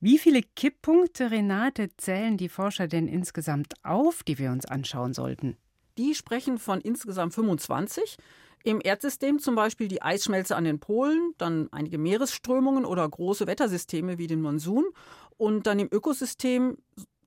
wie 0.00 0.18
viele 0.18 0.42
Kipppunkte, 0.42 1.30
Renate, 1.30 1.96
zählen 1.96 2.36
die 2.36 2.48
Forscher 2.48 2.88
denn 2.88 3.06
insgesamt 3.06 3.74
auf, 3.84 4.24
die 4.24 4.38
wir 4.38 4.50
uns 4.50 4.66
anschauen 4.66 5.14
sollten? 5.14 5.56
Die 5.98 6.14
sprechen 6.14 6.58
von 6.58 6.80
insgesamt 6.80 7.34
25. 7.34 8.16
Im 8.64 8.80
Erdsystem 8.82 9.38
zum 9.38 9.54
Beispiel 9.54 9.88
die 9.88 10.02
Eisschmelze 10.02 10.56
an 10.56 10.64
den 10.64 10.80
Polen, 10.80 11.32
dann 11.38 11.68
einige 11.70 11.98
Meeresströmungen 11.98 12.84
oder 12.84 13.08
große 13.08 13.46
Wettersysteme 13.46 14.18
wie 14.18 14.26
den 14.26 14.42
Monsun 14.42 14.84
und 15.36 15.66
dann 15.66 15.78
im 15.78 15.88
Ökosystem 15.90 16.76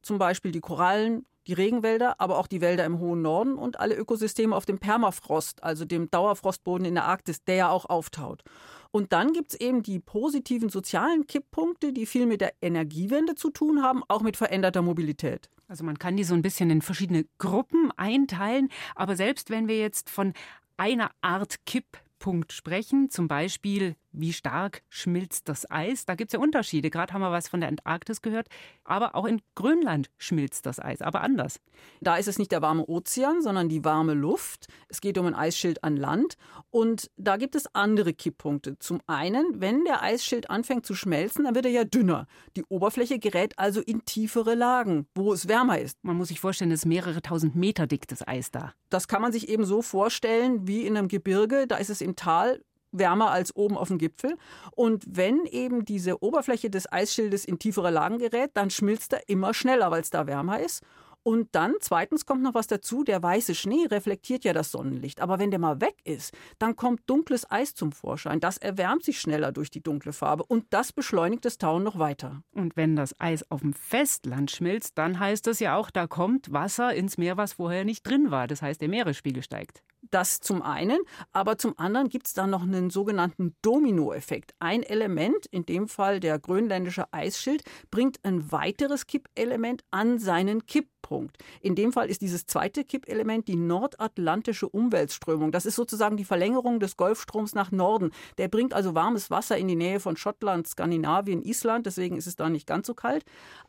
zum 0.02 0.18
Beispiel 0.18 0.52
die 0.52 0.60
Korallen, 0.60 1.26
die 1.48 1.54
Regenwälder, 1.54 2.20
aber 2.20 2.38
auch 2.38 2.48
die 2.48 2.62
Wälder 2.62 2.86
im 2.86 3.00
hohen 3.00 3.22
Norden 3.22 3.56
und 3.56 3.80
alle 3.80 3.96
Ökosysteme 3.96 4.56
auf 4.56 4.66
dem 4.66 4.80
Permafrost, 4.80 5.64
also 5.64 5.86
dem 5.86 6.12
Dauerfrostboden 6.12 6.86
in 6.86 6.96
der 6.96 7.06
Arktis, 7.06 7.44
der 7.44 7.56
ja 7.56 7.70
auch 7.70 7.86
auftaut. 7.86 8.44
Und 8.92 9.14
dann 9.14 9.34
gibt 9.34 9.54
es 9.54 9.60
eben 9.60 9.84
die 9.84 10.00
positiven 10.00 10.70
sozialen 10.70 11.28
Kipppunkte, 11.28 11.94
die 11.94 12.06
viel 12.06 12.26
mit 12.26 12.42
der 12.42 12.54
Energiewende 12.62 13.36
zu 13.36 13.52
tun 13.52 13.84
haben, 13.84 14.04
auch 14.08 14.22
mit 14.22 14.36
veränderter 14.36 14.82
Mobilität. 14.82 15.50
Also 15.68 15.84
man 15.84 16.00
kann 16.00 16.18
die 16.18 16.24
so 16.24 16.34
ein 16.34 16.42
bisschen 16.42 16.72
in 16.72 16.82
verschiedene 16.82 17.26
Gruppen 17.38 17.92
einteilen, 17.96 18.70
aber 18.96 19.16
selbst 19.16 19.52
wenn 19.52 19.68
wir 19.68 19.78
jetzt 19.78 20.10
von 20.10 20.34
einer 20.78 21.12
Art 21.22 21.66
Kipppunkt 21.66 22.52
sprechen, 22.54 23.12
zum 23.12 23.28
Beispiel 23.28 23.96
wie 24.12 24.34
stark 24.34 24.84
schmilzt 24.90 25.50
das 25.50 25.70
Eis? 25.70 26.06
Da 26.06 26.16
gibt 26.16 26.30
es 26.30 26.34
ja 26.34 26.40
Unterschiede. 26.40 26.90
Gerade 26.90 27.14
haben 27.14 27.22
wir 27.22 27.32
was 27.32 27.48
von 27.48 27.60
der 27.60 27.70
Antarktis 27.70 28.22
gehört. 28.22 28.48
Aber 28.84 29.16
auch 29.16 29.26
in 29.26 29.42
Grönland 29.56 30.10
schmilzt 30.18 30.66
das 30.66 30.80
Eis, 30.80 31.02
aber 31.02 31.22
anders. 31.22 31.60
Da 32.02 32.18
ist 32.18 32.28
es 32.28 32.40
nicht 32.40 32.52
der 32.52 32.62
warme 32.62 32.86
Ozean, 32.88 33.42
sondern 33.42 33.70
die 33.70 33.86
warme 33.86 34.14
Luft. 34.14 34.68
Es 34.88 35.02
geht 35.02 35.18
um 35.18 35.26
ein 35.26 35.36
Eisschild 35.36 35.84
an 35.84 35.96
Land. 35.96 36.36
Und 36.70 37.10
da 37.18 37.38
gibt 37.38 37.56
es 37.56 37.74
andere 37.76 38.14
Kipppunkte. 38.14 38.80
Zum 38.80 39.02
einen, 39.08 39.62
wenn 39.62 39.86
der 39.86 40.02
Eisschild 40.02 40.50
anfängt 40.50 40.86
zu 40.86 40.96
schmelzen, 40.96 41.46
dann 41.46 41.56
wird 41.56 41.66
er 41.66 41.72
ja 41.72 41.84
dünner. 41.84 42.28
Die 42.56 42.66
Oberfläche 42.66 43.20
gerät 43.20 43.58
also 43.58 43.82
in 43.82 44.06
tiefere 44.06 44.56
Lagen, 44.56 45.08
wo 45.16 45.34
es 45.34 45.48
wärmer 45.48 45.80
ist. 45.80 46.04
Man 46.04 46.18
muss 46.18 46.30
sich 46.30 46.40
vorstellen, 46.40 46.72
es 46.72 46.82
ist 46.82 46.86
mehrere 46.86 47.22
tausend 47.22 47.56
Meter 47.56 47.88
dick, 47.88 48.08
das 48.08 48.28
Eis 48.28 48.52
da. 48.52 48.74
Das 48.90 49.08
kann 49.08 49.22
man 49.22 49.32
sich 49.32 49.50
eben 49.50 49.66
so 49.66 49.82
vorstellen 49.82 50.68
wie 50.68 50.86
in 50.86 50.98
einem 50.98 51.08
Gebirge. 51.08 51.68
Da 51.68 51.78
ist 51.78 51.90
es 51.90 52.02
im 52.02 52.16
Tal 52.16 52.62
wärmer 52.92 53.32
als 53.32 53.56
oben 53.56 53.78
auf 53.78 53.90
dem 53.90 53.98
Gipfel. 53.98 54.36
Und 54.72 55.04
wenn 55.08 55.46
eben 55.46 55.86
diese 55.86 56.24
Oberfläche 56.24 56.70
des 56.70 56.92
Eisschildes 56.92 57.46
in 57.46 57.60
tiefere 57.60 57.92
Lagen 57.92 58.18
gerät, 58.18 58.52
dann 58.54 58.70
schmilzt 58.70 59.14
er 59.14 59.28
immer 59.28 59.54
schneller, 59.54 59.92
weil 59.92 60.02
es 60.02 60.10
da 60.10 60.28
wärmer 60.28 60.60
ist. 60.60 60.84
Und 61.24 61.50
dann, 61.52 61.76
zweitens 61.80 62.26
kommt 62.26 62.42
noch 62.42 62.54
was 62.54 62.68
dazu, 62.68 63.04
der 63.04 63.22
weiße 63.22 63.54
Schnee 63.54 63.86
reflektiert 63.86 64.44
ja 64.46 64.54
das 64.54 64.72
Sonnenlicht. 64.72 65.22
Aber 65.22 65.38
wenn 65.38 65.52
der 65.52 65.60
mal 65.60 65.82
weg 65.82 65.98
ist, 66.04 66.34
dann 66.60 66.76
kommt 66.76 67.02
dunkles 67.08 67.50
Eis 67.52 67.74
zum 67.74 67.92
Vorschein. 67.92 68.40
Das 68.40 68.58
erwärmt 68.58 69.04
sich 69.04 69.20
schneller 69.20 69.52
durch 69.52 69.70
die 69.70 69.84
dunkle 69.84 70.14
Farbe 70.14 70.44
und 70.44 70.66
das 70.70 70.94
beschleunigt 70.94 71.46
das 71.46 71.58
Tauen 71.58 71.84
noch 71.84 72.00
weiter. 72.00 72.42
Und 72.54 72.78
wenn 72.78 72.96
das 72.96 73.20
Eis 73.20 73.50
auf 73.52 73.62
dem 73.62 73.74
Festland 73.74 74.52
schmilzt, 74.52 74.98
dann 74.98 75.20
heißt 75.20 75.46
das 75.48 75.60
ja 75.60 75.76
auch, 75.76 75.92
da 75.92 76.08
kommt 76.08 76.54
Wasser 76.54 76.94
ins 76.94 77.18
Meer, 77.18 77.38
was 77.38 77.54
vorher 77.54 77.86
nicht 77.86 78.08
drin 78.08 78.32
war. 78.32 78.48
Das 78.48 78.62
heißt, 78.62 78.82
der 78.82 78.90
Meeresspiegel 78.90 79.44
steigt. 79.44 79.84
Das 80.12 80.40
zum 80.40 80.62
einen, 80.62 81.00
aber 81.34 81.58
zum 81.58 81.78
anderen 81.78 82.08
gibt 82.08 82.28
es 82.28 82.34
dann 82.34 82.50
noch 82.50 82.64
einen 82.64 82.90
sogenannten 82.90 83.56
Dominoeffekt. 83.62 84.54
Ein 84.60 84.82
Element, 84.84 85.46
in 85.48 85.66
dem 85.66 85.88
Fall 85.88 86.20
der 86.20 86.40
grönländische 86.40 87.12
Eisschild, 87.12 87.64
bringt 87.92 88.24
ein 88.24 88.52
weiteres 88.52 89.08
Kippelement 89.08 89.84
an 89.92 90.18
seinen 90.18 90.66
Kipppunkt. 91.10 91.38
In 91.62 91.76
dem 91.76 91.92
Fall 91.92 92.10
ist 92.10 92.22
dieses 92.22 92.46
zweite 92.46 92.84
Kippelement 92.84 93.48
die 93.48 93.56
nordatlantische 93.56 94.68
Umweltströmung. 94.68 95.52
Das 95.52 95.66
ist 95.66 95.76
sozusagen 95.76 96.18
die 96.18 96.26
Verlängerung 96.26 96.80
des 96.80 96.98
Golfstroms 96.98 97.56
nach 97.56 97.72
Norden. 97.72 98.12
Der 98.38 98.48
bringt 98.48 98.74
also 98.74 98.96
warmes 98.96 99.32
Wasser 99.32 99.58
in 99.58 99.68
die 99.68 99.76
Nähe 99.76 100.00
von 100.00 100.18
Schottland, 100.18 100.68
Skandinavien, 100.68 101.42
Island. 101.42 101.86
Deswegen 101.86 102.18
ist 102.18 102.28
es 102.28 102.36
da 102.36 102.50
nicht 102.50 102.68
ganz 102.68 102.88
so 102.88 102.94
kalt. 102.94 103.24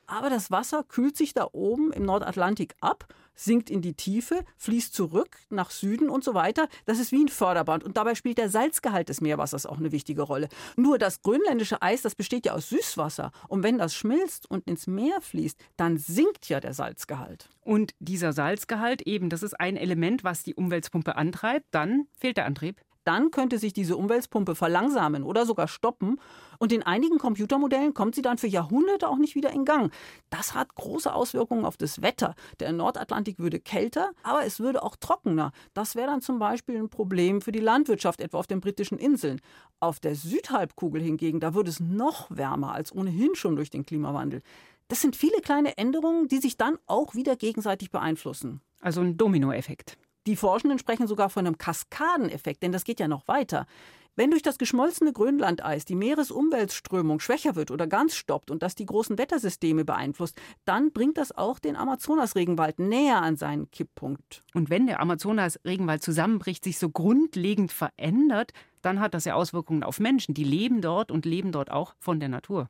Aber 0.06 0.30
das 0.30 0.50
Wasser 0.50 0.84
kühlt 0.84 1.16
sich 1.16 1.32
da 1.32 1.48
oben 1.52 1.92
im 1.92 2.04
Nordatlantik 2.04 2.74
ab 2.80 3.06
sinkt 3.34 3.70
in 3.70 3.82
die 3.82 3.94
Tiefe, 3.94 4.44
fließt 4.56 4.94
zurück 4.94 5.38
nach 5.48 5.70
Süden 5.70 6.10
und 6.10 6.24
so 6.24 6.34
weiter. 6.34 6.68
Das 6.86 6.98
ist 6.98 7.12
wie 7.12 7.24
ein 7.24 7.28
Förderband. 7.28 7.84
Und 7.84 7.96
dabei 7.96 8.14
spielt 8.14 8.38
der 8.38 8.50
Salzgehalt 8.50 9.08
des 9.08 9.20
Meerwassers 9.20 9.66
auch 9.66 9.78
eine 9.78 9.92
wichtige 9.92 10.22
Rolle. 10.22 10.48
Nur 10.76 10.98
das 10.98 11.22
grönländische 11.22 11.82
Eis, 11.82 12.02
das 12.02 12.14
besteht 12.14 12.46
ja 12.46 12.52
aus 12.52 12.68
Süßwasser. 12.68 13.32
Und 13.48 13.62
wenn 13.62 13.78
das 13.78 13.94
schmilzt 13.94 14.50
und 14.50 14.66
ins 14.68 14.86
Meer 14.86 15.20
fließt, 15.20 15.58
dann 15.76 15.98
sinkt 15.98 16.48
ja 16.48 16.60
der 16.60 16.74
Salzgehalt. 16.74 17.48
Und 17.62 17.94
dieser 17.98 18.32
Salzgehalt 18.32 19.02
eben, 19.02 19.30
das 19.30 19.42
ist 19.42 19.58
ein 19.58 19.76
Element, 19.76 20.24
was 20.24 20.42
die 20.42 20.54
Umweltpumpe 20.54 21.16
antreibt. 21.16 21.66
Dann 21.70 22.06
fehlt 22.16 22.36
der 22.36 22.46
Antrieb 22.46 22.80
dann 23.04 23.30
könnte 23.30 23.58
sich 23.58 23.72
diese 23.72 23.96
Umweltpumpe 23.96 24.54
verlangsamen 24.54 25.22
oder 25.22 25.46
sogar 25.46 25.68
stoppen. 25.68 26.20
Und 26.58 26.72
in 26.72 26.82
einigen 26.82 27.18
Computermodellen 27.18 27.94
kommt 27.94 28.14
sie 28.14 28.22
dann 28.22 28.38
für 28.38 28.46
Jahrhunderte 28.46 29.08
auch 29.08 29.16
nicht 29.16 29.34
wieder 29.34 29.50
in 29.50 29.64
Gang. 29.64 29.92
Das 30.28 30.54
hat 30.54 30.74
große 30.74 31.12
Auswirkungen 31.12 31.64
auf 31.64 31.76
das 31.76 32.02
Wetter. 32.02 32.34
Der 32.60 32.72
Nordatlantik 32.72 33.38
würde 33.38 33.60
kälter, 33.60 34.10
aber 34.22 34.44
es 34.44 34.60
würde 34.60 34.82
auch 34.82 34.96
trockener. 34.96 35.52
Das 35.72 35.94
wäre 35.94 36.08
dann 36.08 36.20
zum 36.20 36.38
Beispiel 36.38 36.76
ein 36.76 36.90
Problem 36.90 37.40
für 37.40 37.52
die 37.52 37.60
Landwirtschaft, 37.60 38.20
etwa 38.20 38.38
auf 38.38 38.46
den 38.46 38.60
britischen 38.60 38.98
Inseln. 38.98 39.40
Auf 39.80 40.00
der 40.00 40.14
Südhalbkugel 40.14 41.00
hingegen, 41.00 41.40
da 41.40 41.54
würde 41.54 41.70
es 41.70 41.80
noch 41.80 42.26
wärmer 42.30 42.72
als 42.72 42.94
ohnehin 42.94 43.34
schon 43.34 43.56
durch 43.56 43.70
den 43.70 43.86
Klimawandel. 43.86 44.42
Das 44.88 45.00
sind 45.00 45.14
viele 45.14 45.40
kleine 45.40 45.78
Änderungen, 45.78 46.26
die 46.26 46.38
sich 46.38 46.56
dann 46.56 46.76
auch 46.86 47.14
wieder 47.14 47.36
gegenseitig 47.36 47.90
beeinflussen. 47.90 48.60
Also 48.80 49.00
ein 49.00 49.16
Dominoeffekt. 49.16 49.96
Die 50.30 50.36
Forschenden 50.36 50.78
sprechen 50.78 51.08
sogar 51.08 51.28
von 51.28 51.44
einem 51.44 51.58
Kaskadeneffekt, 51.58 52.62
denn 52.62 52.70
das 52.70 52.84
geht 52.84 53.00
ja 53.00 53.08
noch 53.08 53.26
weiter. 53.26 53.66
Wenn 54.14 54.30
durch 54.30 54.42
das 54.42 54.58
geschmolzene 54.58 55.12
Grönlandeis 55.12 55.84
die 55.84 55.96
Meeresumweltströmung 55.96 57.18
schwächer 57.18 57.56
wird 57.56 57.72
oder 57.72 57.88
ganz 57.88 58.14
stoppt 58.14 58.52
und 58.52 58.62
das 58.62 58.76
die 58.76 58.86
großen 58.86 59.18
Wettersysteme 59.18 59.84
beeinflusst, 59.84 60.40
dann 60.64 60.92
bringt 60.92 61.18
das 61.18 61.36
auch 61.36 61.58
den 61.58 61.74
Amazonas-Regenwald 61.74 62.78
näher 62.78 63.20
an 63.20 63.36
seinen 63.36 63.72
Kipppunkt. 63.72 64.44
Und 64.54 64.70
wenn 64.70 64.86
der 64.86 65.00
Amazonas-Regenwald 65.00 66.04
zusammenbricht, 66.04 66.62
sich 66.62 66.78
so 66.78 66.90
grundlegend 66.90 67.72
verändert, 67.72 68.52
dann 68.82 69.00
hat 69.00 69.14
das 69.14 69.24
ja 69.24 69.34
Auswirkungen 69.34 69.82
auf 69.82 69.98
Menschen. 69.98 70.32
Die 70.32 70.44
leben 70.44 70.80
dort 70.80 71.10
und 71.10 71.26
leben 71.26 71.50
dort 71.50 71.72
auch 71.72 71.96
von 71.98 72.20
der 72.20 72.28
Natur. 72.28 72.68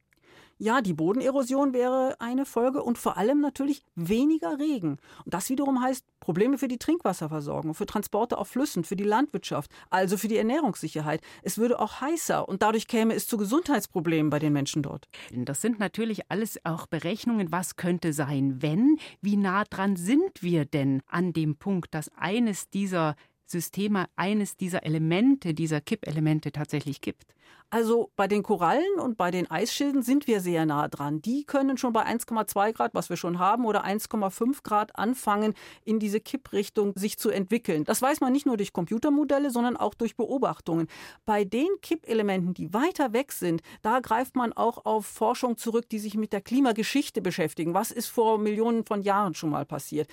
Ja, 0.62 0.82
die 0.82 0.92
Bodenerosion 0.92 1.72
wäre 1.72 2.16
eine 2.20 2.44
Folge 2.44 2.82
und 2.82 2.98
vor 2.98 3.16
allem 3.16 3.40
natürlich 3.40 3.82
weniger 3.94 4.58
Regen. 4.58 4.98
Und 5.24 5.32
das 5.32 5.48
wiederum 5.48 5.82
heißt 5.82 6.04
Probleme 6.20 6.58
für 6.58 6.68
die 6.68 6.76
Trinkwasserversorgung, 6.76 7.72
für 7.72 7.86
Transporte 7.86 8.36
auf 8.36 8.48
Flüssen, 8.48 8.84
für 8.84 8.94
die 8.94 9.04
Landwirtschaft, 9.04 9.70
also 9.88 10.18
für 10.18 10.28
die 10.28 10.36
Ernährungssicherheit. 10.36 11.22
Es 11.42 11.56
würde 11.56 11.80
auch 11.80 12.02
heißer 12.02 12.46
und 12.46 12.60
dadurch 12.60 12.88
käme 12.88 13.14
es 13.14 13.26
zu 13.26 13.38
Gesundheitsproblemen 13.38 14.28
bei 14.28 14.38
den 14.38 14.52
Menschen 14.52 14.82
dort. 14.82 15.08
Das 15.32 15.62
sind 15.62 15.78
natürlich 15.78 16.30
alles 16.30 16.60
auch 16.62 16.86
Berechnungen, 16.86 17.50
was 17.50 17.76
könnte 17.76 18.12
sein, 18.12 18.60
wenn, 18.60 18.98
wie 19.22 19.38
nah 19.38 19.64
dran 19.64 19.96
sind 19.96 20.42
wir 20.42 20.66
denn 20.66 21.00
an 21.06 21.32
dem 21.32 21.56
Punkt, 21.56 21.94
dass 21.94 22.10
eines 22.18 22.68
dieser 22.68 23.16
Systeme 23.50 24.06
eines 24.16 24.56
dieser 24.56 24.84
Elemente, 24.84 25.54
dieser 25.54 25.80
Kippelemente 25.80 26.52
tatsächlich 26.52 27.00
gibt? 27.00 27.24
Also 27.72 28.10
bei 28.16 28.26
den 28.26 28.42
Korallen 28.42 28.98
und 28.98 29.16
bei 29.16 29.30
den 29.30 29.48
Eisschilden 29.48 30.02
sind 30.02 30.26
wir 30.26 30.40
sehr 30.40 30.66
nah 30.66 30.88
dran. 30.88 31.22
Die 31.22 31.44
können 31.44 31.76
schon 31.76 31.92
bei 31.92 32.04
1,2 32.04 32.72
Grad, 32.72 32.94
was 32.94 33.10
wir 33.10 33.16
schon 33.16 33.38
haben, 33.38 33.64
oder 33.64 33.84
1,5 33.84 34.64
Grad 34.64 34.96
anfangen, 34.96 35.54
in 35.84 36.00
diese 36.00 36.18
Kipprichtung 36.18 36.92
sich 36.96 37.16
zu 37.16 37.30
entwickeln. 37.30 37.84
Das 37.84 38.02
weiß 38.02 38.20
man 38.20 38.32
nicht 38.32 38.44
nur 38.44 38.56
durch 38.56 38.72
Computermodelle, 38.72 39.50
sondern 39.50 39.76
auch 39.76 39.94
durch 39.94 40.16
Beobachtungen. 40.16 40.88
Bei 41.24 41.44
den 41.44 41.68
Kippelementen, 41.80 42.54
die 42.54 42.74
weiter 42.74 43.12
weg 43.12 43.30
sind, 43.30 43.62
da 43.82 44.00
greift 44.00 44.34
man 44.34 44.52
auch 44.52 44.84
auf 44.84 45.06
Forschung 45.06 45.56
zurück, 45.56 45.88
die 45.88 46.00
sich 46.00 46.16
mit 46.16 46.32
der 46.32 46.40
Klimageschichte 46.40 47.22
beschäftigen. 47.22 47.72
Was 47.72 47.92
ist 47.92 48.08
vor 48.08 48.38
Millionen 48.38 48.84
von 48.84 49.02
Jahren 49.02 49.34
schon 49.34 49.50
mal 49.50 49.64
passiert? 49.64 50.08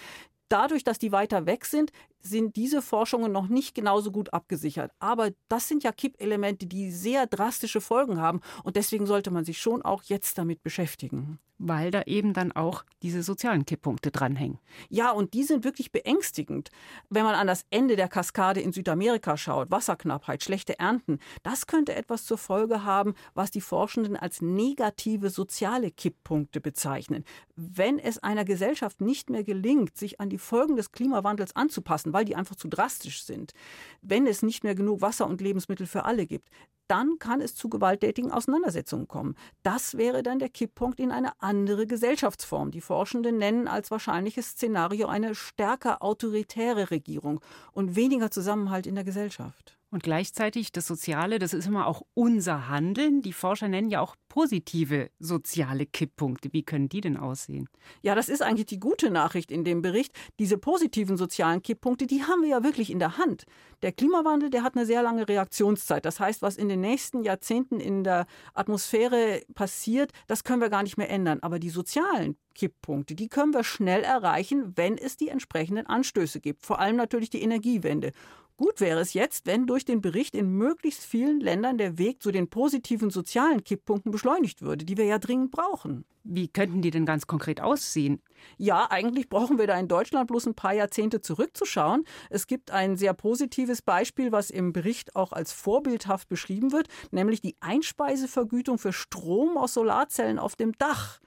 Dadurch, 0.49 0.83
dass 0.83 0.97
die 0.97 1.11
weiter 1.11 1.45
weg 1.45 1.65
sind, 1.65 1.91
sind 2.19 2.55
diese 2.55 2.81
Forschungen 2.81 3.31
noch 3.31 3.47
nicht 3.47 3.75
genauso 3.75 4.11
gut 4.11 4.33
abgesichert. 4.33 4.91
Aber 4.99 5.31
das 5.47 5.67
sind 5.67 5.83
ja 5.83 5.91
Kippelemente, 5.91 6.65
die 6.65 6.91
sehr 6.91 7.27
drastische 7.27 7.81
Folgen 7.81 8.19
haben. 8.19 8.41
Und 8.63 8.75
deswegen 8.75 9.05
sollte 9.05 9.31
man 9.31 9.45
sich 9.45 9.59
schon 9.59 9.81
auch 9.81 10.03
jetzt 10.03 10.37
damit 10.37 10.63
beschäftigen. 10.63 11.39
Weil 11.59 11.89
da 11.89 12.03
eben 12.03 12.33
dann 12.33 12.51
auch 12.51 12.83
diese 13.01 13.23
sozialen 13.23 13.65
Kipppunkte 13.65 14.11
dranhängen. 14.11 14.59
Ja, 14.89 15.09
und 15.09 15.33
die 15.33 15.43
sind 15.43 15.63
wirklich 15.63 15.91
beängstigend. 15.91 16.69
Wenn 17.09 17.23
man 17.23 17.33
an 17.33 17.47
das 17.47 17.65
Ende 17.71 17.95
der 17.95 18.07
Kaskade 18.07 18.61
in 18.61 18.73
Südamerika 18.73 19.37
schaut, 19.37 19.71
Wasserknappheit, 19.71 20.43
schlechte 20.43 20.77
Ernten, 20.77 21.17
das 21.41 21.65
könnte 21.65 21.95
etwas 21.95 22.25
zur 22.25 22.37
Folge 22.37 22.83
haben, 22.83 23.15
was 23.33 23.49
die 23.49 23.61
Forschenden 23.61 24.15
als 24.15 24.39
negative 24.39 25.31
soziale 25.31 25.89
Kipppunkte 25.89 26.61
bezeichnen. 26.61 27.23
Wenn 27.55 27.97
es 27.97 28.19
einer 28.19 28.45
Gesellschaft 28.45 29.01
nicht 29.01 29.31
mehr 29.31 29.43
gelingt, 29.43 29.97
sich 29.97 30.19
an 30.19 30.29
die 30.29 30.37
Folgen 30.37 30.75
des 30.75 30.91
Klimawandels 30.91 31.55
anzupassen, 31.55 32.06
weil 32.13 32.25
die 32.25 32.35
einfach 32.35 32.55
zu 32.55 32.67
drastisch 32.67 33.23
sind. 33.23 33.53
Wenn 34.01 34.27
es 34.27 34.41
nicht 34.41 34.63
mehr 34.63 34.75
genug 34.75 35.01
Wasser 35.01 35.27
und 35.27 35.41
Lebensmittel 35.41 35.87
für 35.87 36.05
alle 36.05 36.25
gibt, 36.25 36.49
dann 36.87 37.19
kann 37.19 37.41
es 37.41 37.55
zu 37.55 37.69
gewalttätigen 37.69 38.31
Auseinandersetzungen 38.31 39.07
kommen. 39.07 39.35
Das 39.63 39.97
wäre 39.97 40.23
dann 40.23 40.39
der 40.39 40.49
Kipppunkt 40.49 40.99
in 40.99 41.11
eine 41.11 41.31
andere 41.41 41.85
Gesellschaftsform. 41.85 42.71
Die 42.71 42.81
Forschenden 42.81 43.37
nennen 43.37 43.67
als 43.67 43.91
wahrscheinliches 43.91 44.51
Szenario 44.51 45.07
eine 45.07 45.35
stärker 45.35 46.01
autoritäre 46.01 46.91
Regierung 46.91 47.41
und 47.73 47.95
weniger 47.95 48.31
Zusammenhalt 48.31 48.87
in 48.87 48.95
der 48.95 49.03
Gesellschaft. 49.03 49.76
Und 49.89 50.03
gleichzeitig 50.03 50.73
das 50.73 50.85
Soziale, 50.85 51.39
das 51.39 51.53
ist 51.53 51.65
immer 51.65 51.87
auch 51.87 52.01
unser 52.13 52.67
Handeln. 52.67 53.21
Die 53.21 53.31
Forscher 53.31 53.69
nennen 53.69 53.89
ja 53.89 54.01
auch 54.01 54.15
positive 54.27 55.09
soziale 55.17 55.85
Kipppunkte. 55.85 56.51
Wie 56.51 56.63
können 56.63 56.89
die 56.89 56.99
denn 56.99 57.15
aussehen? 57.15 57.69
Ja, 58.01 58.13
das 58.13 58.27
ist 58.27 58.41
eigentlich 58.41 58.65
die 58.65 58.81
gute 58.81 59.09
Nachricht 59.09 59.49
in 59.49 59.63
dem 59.63 59.81
Bericht. 59.81 60.11
Diese 60.39 60.57
positiven 60.57 61.15
sozialen 61.15 61.63
Kipppunkte, 61.63 62.05
die 62.05 62.23
haben 62.23 62.41
wir 62.41 62.49
ja 62.49 62.63
wirklich 62.65 62.91
in 62.91 62.99
der 62.99 63.17
Hand. 63.17 63.45
Der 63.81 63.93
Klimawandel, 63.93 64.49
der 64.49 64.63
hat 64.63 64.75
eine 64.75 64.85
sehr 64.85 65.03
lange 65.03 65.29
Reaktionszeit. 65.29 66.03
Das 66.03 66.19
heißt, 66.19 66.41
was 66.41 66.57
in 66.57 66.67
den 66.67 66.81
nächsten 66.81 67.23
Jahrzehnten 67.23 67.79
in 67.79 68.03
der 68.03 68.25
Atmosphäre 68.53 69.41
passiert, 69.55 70.11
das 70.27 70.43
können 70.43 70.61
wir 70.61 70.69
gar 70.69 70.83
nicht 70.83 70.97
mehr 70.97 71.09
ändern. 71.09 71.39
Aber 71.41 71.59
die 71.59 71.69
sozialen 71.69 72.37
Kipppunkte, 72.55 73.15
die 73.15 73.29
können 73.29 73.53
wir 73.53 73.63
schnell 73.63 74.03
erreichen, 74.03 74.73
wenn 74.75 74.97
es 74.97 75.15
die 75.15 75.29
entsprechenden 75.29 75.87
Anstöße 75.87 76.41
gibt. 76.41 76.65
Vor 76.65 76.79
allem 76.79 76.97
natürlich 76.97 77.29
die 77.29 77.41
Energiewende. 77.41 78.11
Gut 78.57 78.81
wäre 78.81 78.99
es 78.99 79.13
jetzt, 79.13 79.45
wenn 79.45 79.67
durch 79.67 79.85
den 79.85 80.01
Bericht 80.01 80.33
in 80.33 80.49
möglichst 80.49 81.05
vielen 81.05 81.39
Ländern 81.39 81.77
der 81.77 81.99
Weg 81.99 82.23
zu 82.23 82.31
den 82.31 82.49
positiven 82.49 83.11
sozialen 83.11 83.63
Kipppunkten 83.63 84.11
beschleunigt 84.11 84.63
würde, 84.63 84.83
die 84.83 84.97
wir 84.97 85.05
ja 85.05 85.19
dringend 85.19 85.51
brauchen. 85.51 86.05
Wie 86.23 86.47
könnten 86.47 86.81
die 86.81 86.89
denn 86.89 87.05
ganz 87.05 87.27
konkret 87.27 87.61
aussehen? 87.61 88.19
Ja, 88.57 88.89
eigentlich 88.89 89.29
brauchen 89.29 89.59
wir 89.59 89.67
da 89.67 89.79
in 89.79 89.87
Deutschland 89.87 90.27
bloß 90.27 90.47
ein 90.47 90.55
paar 90.55 90.73
Jahrzehnte 90.73 91.21
zurückzuschauen. 91.21 92.03
Es 92.31 92.47
gibt 92.47 92.71
ein 92.71 92.97
sehr 92.97 93.13
positives 93.13 93.83
Beispiel, 93.83 94.31
was 94.31 94.49
im 94.49 94.73
Bericht 94.73 95.15
auch 95.15 95.33
als 95.33 95.53
vorbildhaft 95.53 96.27
beschrieben 96.27 96.71
wird, 96.71 96.87
nämlich 97.11 97.41
die 97.41 97.55
Einspeisevergütung 97.59 98.79
für 98.79 98.91
Strom 98.91 99.55
aus 99.55 99.75
Solarzellen 99.75 100.39
auf 100.39 100.55
dem 100.55 100.73
Dach. 100.79 101.19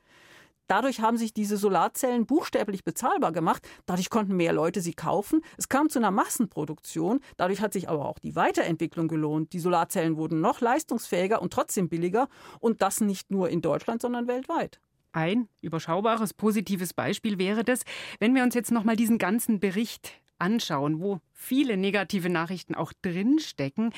Dadurch 0.70 1.00
haben 1.00 1.16
sich 1.16 1.34
diese 1.34 1.56
Solarzellen 1.56 2.26
buchstäblich 2.26 2.84
bezahlbar 2.84 3.32
gemacht. 3.32 3.68
Dadurch 3.86 4.08
konnten 4.08 4.36
mehr 4.36 4.52
Leute 4.52 4.80
sie 4.80 4.94
kaufen. 4.94 5.40
Es 5.58 5.68
kam 5.68 5.90
zu 5.90 5.98
einer 5.98 6.12
Massenproduktion. 6.12 7.18
Dadurch 7.36 7.60
hat 7.60 7.72
sich 7.72 7.88
aber 7.88 8.06
auch 8.06 8.20
die 8.20 8.36
Weiterentwicklung 8.36 9.08
gelohnt. 9.08 9.52
Die 9.52 9.58
Solarzellen 9.58 10.16
wurden 10.16 10.40
noch 10.40 10.60
leistungsfähiger 10.60 11.42
und 11.42 11.52
trotzdem 11.52 11.88
billiger. 11.88 12.28
Und 12.60 12.82
das 12.82 13.00
nicht 13.00 13.32
nur 13.32 13.48
in 13.48 13.62
Deutschland, 13.62 14.00
sondern 14.00 14.28
weltweit. 14.28 14.78
Ein 15.10 15.48
überschaubares, 15.60 16.34
positives 16.34 16.94
Beispiel 16.94 17.40
wäre 17.40 17.64
das, 17.64 17.80
wenn 18.20 18.36
wir 18.36 18.44
uns 18.44 18.54
jetzt 18.54 18.70
noch 18.70 18.84
mal 18.84 18.94
diesen 18.94 19.18
ganzen 19.18 19.58
Bericht 19.58 20.20
anschauen, 20.38 21.00
wo 21.00 21.18
viele 21.32 21.76
negative 21.76 22.30
Nachrichten 22.30 22.76
auch 22.76 22.92
drinstecken. 23.02 23.92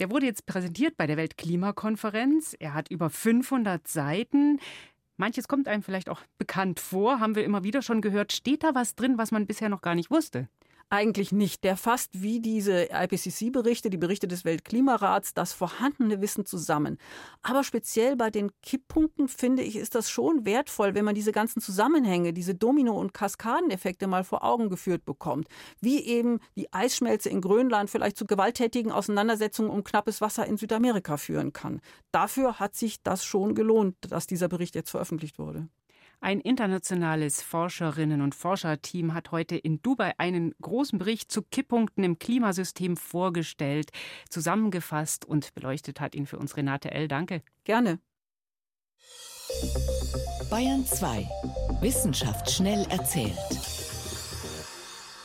Der 0.00 0.10
wurde 0.10 0.26
jetzt 0.26 0.44
präsentiert 0.46 0.96
bei 0.96 1.06
der 1.06 1.16
Weltklimakonferenz. 1.16 2.56
Er 2.58 2.74
hat 2.74 2.90
über 2.90 3.10
500 3.10 3.86
Seiten. 3.86 4.58
Manches 5.16 5.48
kommt 5.48 5.68
einem 5.68 5.82
vielleicht 5.82 6.08
auch 6.08 6.20
bekannt 6.38 6.80
vor, 6.80 7.20
haben 7.20 7.34
wir 7.34 7.44
immer 7.44 7.64
wieder 7.64 7.82
schon 7.82 8.02
gehört. 8.02 8.32
Steht 8.32 8.62
da 8.62 8.74
was 8.74 8.94
drin, 8.94 9.18
was 9.18 9.30
man 9.30 9.46
bisher 9.46 9.68
noch 9.68 9.80
gar 9.80 9.94
nicht 9.94 10.10
wusste? 10.10 10.48
Eigentlich 10.88 11.32
nicht. 11.32 11.64
Der 11.64 11.76
fasst 11.76 12.10
wie 12.22 12.38
diese 12.38 12.88
IPCC-Berichte, 12.92 13.90
die 13.90 13.96
Berichte 13.96 14.28
des 14.28 14.44
Weltklimarats, 14.44 15.34
das 15.34 15.52
vorhandene 15.52 16.20
Wissen 16.20 16.46
zusammen. 16.46 16.98
Aber 17.42 17.64
speziell 17.64 18.14
bei 18.14 18.30
den 18.30 18.52
Kipppunkten 18.62 19.26
finde 19.26 19.64
ich, 19.64 19.74
ist 19.74 19.96
das 19.96 20.08
schon 20.08 20.46
wertvoll, 20.46 20.94
wenn 20.94 21.04
man 21.04 21.16
diese 21.16 21.32
ganzen 21.32 21.60
Zusammenhänge, 21.60 22.32
diese 22.32 22.54
Domino- 22.54 23.00
und 23.00 23.14
Kaskadeneffekte 23.14 24.06
mal 24.06 24.22
vor 24.22 24.44
Augen 24.44 24.70
geführt 24.70 25.04
bekommt. 25.04 25.48
Wie 25.80 26.04
eben 26.04 26.38
die 26.54 26.72
Eisschmelze 26.72 27.30
in 27.30 27.40
Grönland 27.40 27.90
vielleicht 27.90 28.16
zu 28.16 28.24
gewalttätigen 28.24 28.92
Auseinandersetzungen 28.92 29.70
um 29.70 29.82
knappes 29.82 30.20
Wasser 30.20 30.46
in 30.46 30.56
Südamerika 30.56 31.16
führen 31.16 31.52
kann. 31.52 31.80
Dafür 32.12 32.60
hat 32.60 32.76
sich 32.76 33.02
das 33.02 33.24
schon 33.24 33.56
gelohnt, 33.56 33.96
dass 34.08 34.28
dieser 34.28 34.46
Bericht 34.46 34.76
jetzt 34.76 34.90
veröffentlicht 34.90 35.40
wurde. 35.40 35.68
Ein 36.20 36.40
internationales 36.40 37.42
Forscherinnen- 37.42 38.22
und 38.22 38.34
Forscherteam 38.34 39.14
hat 39.14 39.32
heute 39.32 39.56
in 39.56 39.82
Dubai 39.82 40.12
einen 40.18 40.54
großen 40.60 40.98
Bericht 40.98 41.30
zu 41.30 41.42
Kipppunkten 41.42 42.02
im 42.04 42.18
Klimasystem 42.18 42.96
vorgestellt, 42.96 43.90
zusammengefasst 44.28 45.24
und 45.24 45.54
beleuchtet 45.54 46.00
hat 46.00 46.14
ihn 46.14 46.26
für 46.26 46.38
uns 46.38 46.56
Renate 46.56 46.90
L. 46.90 47.08
Danke. 47.08 47.42
Gerne. 47.64 48.00
Bayern 50.50 50.84
2. 50.84 51.28
Wissenschaft 51.80 52.50
schnell 52.50 52.86
erzählt. 52.90 53.85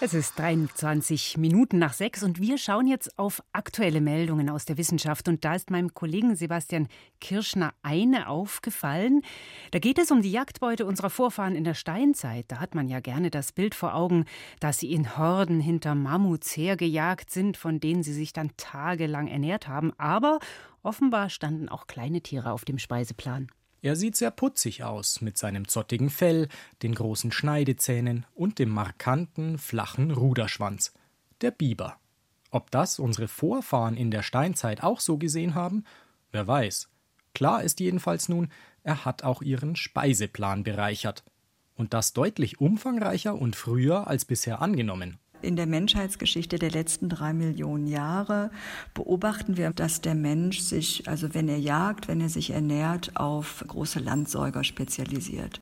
Es 0.04 0.16
ist 0.16 0.40
23 0.40 1.38
Minuten 1.38 1.78
nach 1.78 1.94
sechs 1.94 2.24
und 2.24 2.42
wir 2.42 2.58
schauen 2.58 2.88
jetzt 2.88 3.20
auf 3.20 3.44
aktuelle 3.54 4.02
Meldungen 4.02 4.50
aus 4.50 4.66
der 4.66 4.80
Wissenschaft. 4.80 5.28
Und 5.28 5.46
da 5.46 5.54
ist 5.54 5.70
meinem 5.70 5.94
Kollegen 5.94 6.36
Sebastian 6.36 6.88
Kirschner 7.20 7.76
eine 7.84 8.28
aufgefallen. 8.28 9.22
Da 9.70 9.78
geht 9.78 10.00
es 10.00 10.10
um 10.10 10.24
die 10.24 10.32
Jagdbeute 10.32 10.88
unserer 10.88 11.12
Vorfahren 11.12 11.56
in 11.56 11.64
der 11.64 11.76
Steinzeit. 11.76 12.46
Da 12.48 12.60
hat 12.60 12.74
man 12.74 12.88
ja 12.88 13.00
gerne 13.00 13.30
das 13.30 13.52
Bild 13.52 13.76
vor 13.76 13.94
Augen, 13.94 14.26
dass 14.60 14.80
sie 14.80 14.92
in 14.92 15.20
Horden 15.20 15.60
hinter 15.60 15.94
Mammuts 15.94 16.58
hergejagt 16.58 17.30
sind, 17.30 17.56
von 17.56 17.80
denen 17.80 18.02
sie 18.02 18.14
sich 18.14 18.34
dann 18.34 18.50
tagelang 18.58 19.28
ernährt 19.28 19.68
haben. 19.68 19.94
Aber 20.00 20.40
offenbar 20.82 21.30
standen 21.30 21.70
auch 21.70 21.86
kleine 21.86 22.22
Tiere 22.22 22.54
auf 22.54 22.66
dem 22.66 22.80
Speiseplan. 22.80 23.52
Er 23.82 23.96
sieht 23.96 24.16
sehr 24.16 24.32
putzig 24.32 24.84
aus, 24.84 25.22
mit 25.22 25.38
seinem 25.38 25.68
zottigen 25.68 26.10
Fell, 26.10 26.48
den 26.84 26.94
großen 26.94 27.32
Schneidezähnen 27.32 28.26
und 28.36 28.60
dem 28.60 28.70
markanten, 28.70 29.58
flachen 29.58 30.12
Ruderschwanz. 30.12 30.94
Der 31.42 31.52
Biber. 31.52 31.98
Ob 32.52 32.70
das 32.70 33.00
unsere 33.00 33.28
Vorfahren 33.28 33.98
in 33.98 34.12
der 34.12 34.22
Steinzeit 34.22 34.84
auch 34.84 35.00
so 35.00 35.18
gesehen 35.18 35.56
haben? 35.56 35.86
Wer 36.32 36.46
weiß. 36.48 36.90
Klar 37.34 37.64
ist 37.64 37.80
jedenfalls 37.80 38.30
nun, 38.30 38.52
er 38.84 39.06
hat 39.06 39.24
auch 39.24 39.42
ihren 39.42 39.76
Speiseplan 39.76 40.64
bereichert. 40.64 41.24
Und 41.76 41.94
das 41.94 42.14
deutlich 42.14 42.62
umfangreicher 42.62 43.34
und 43.34 43.56
früher 43.56 44.08
als 44.08 44.26
bisher 44.26 44.62
angenommen 44.62 45.18
in 45.44 45.56
der 45.56 45.68
Menschheitsgeschichte 45.68 46.60
der 46.60 46.72
letzten 46.72 47.10
drei 47.10 47.34
Millionen 47.34 47.88
Jahre 47.88 48.52
beobachten 48.94 49.58
wir, 49.58 49.72
dass 49.72 50.02
der 50.02 50.16
Mensch 50.16 50.60
sich, 50.60 51.08
also 51.08 51.34
wenn 51.34 51.48
er 51.48 51.60
jagt, 51.60 52.08
wenn 52.08 52.22
er 52.22 52.30
sich 52.30 52.52
ernährt, 52.52 53.16
auf 53.16 53.64
große 53.68 54.00
Landsäuger 54.00 54.64
spezialisiert. 54.64 55.62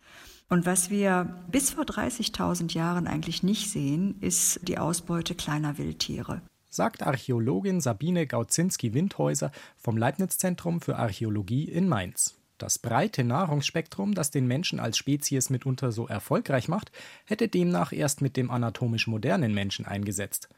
Und 0.49 0.65
was 0.65 0.89
wir 0.89 1.43
bis 1.51 1.71
vor 1.71 1.83
30.000 1.83 2.73
Jahren 2.73 3.07
eigentlich 3.07 3.43
nicht 3.43 3.69
sehen, 3.69 4.15
ist 4.21 4.67
die 4.67 4.77
Ausbeute 4.77 5.35
kleiner 5.35 5.77
Wildtiere 5.77 6.41
sagt 6.69 7.03
Archäologin 7.03 7.81
Sabine 7.81 8.27
Gaudzinski-Windhäuser 8.27 9.51
vom 9.77 9.97
Leibniz-Zentrum 9.97 10.81
für 10.81 10.97
Archäologie 10.97 11.63
in 11.63 11.89
Mainz. 11.89 12.38
Das 12.59 12.77
breite 12.77 13.23
Nahrungsspektrum, 13.23 14.13
das 14.13 14.31
den 14.31 14.45
Menschen 14.45 14.79
als 14.81 14.97
Spezies 14.97 15.49
mitunter 15.49 15.91
so 15.93 16.07
erfolgreich 16.07 16.67
macht, 16.67 16.91
hätte 17.25 17.47
demnach 17.47 17.93
erst 17.93 18.21
mit 18.21 18.35
dem 18.35 18.51
anatomisch 18.51 19.07
modernen 19.07 19.53
Menschen 19.53 19.85
eingesetzt. 19.85 20.49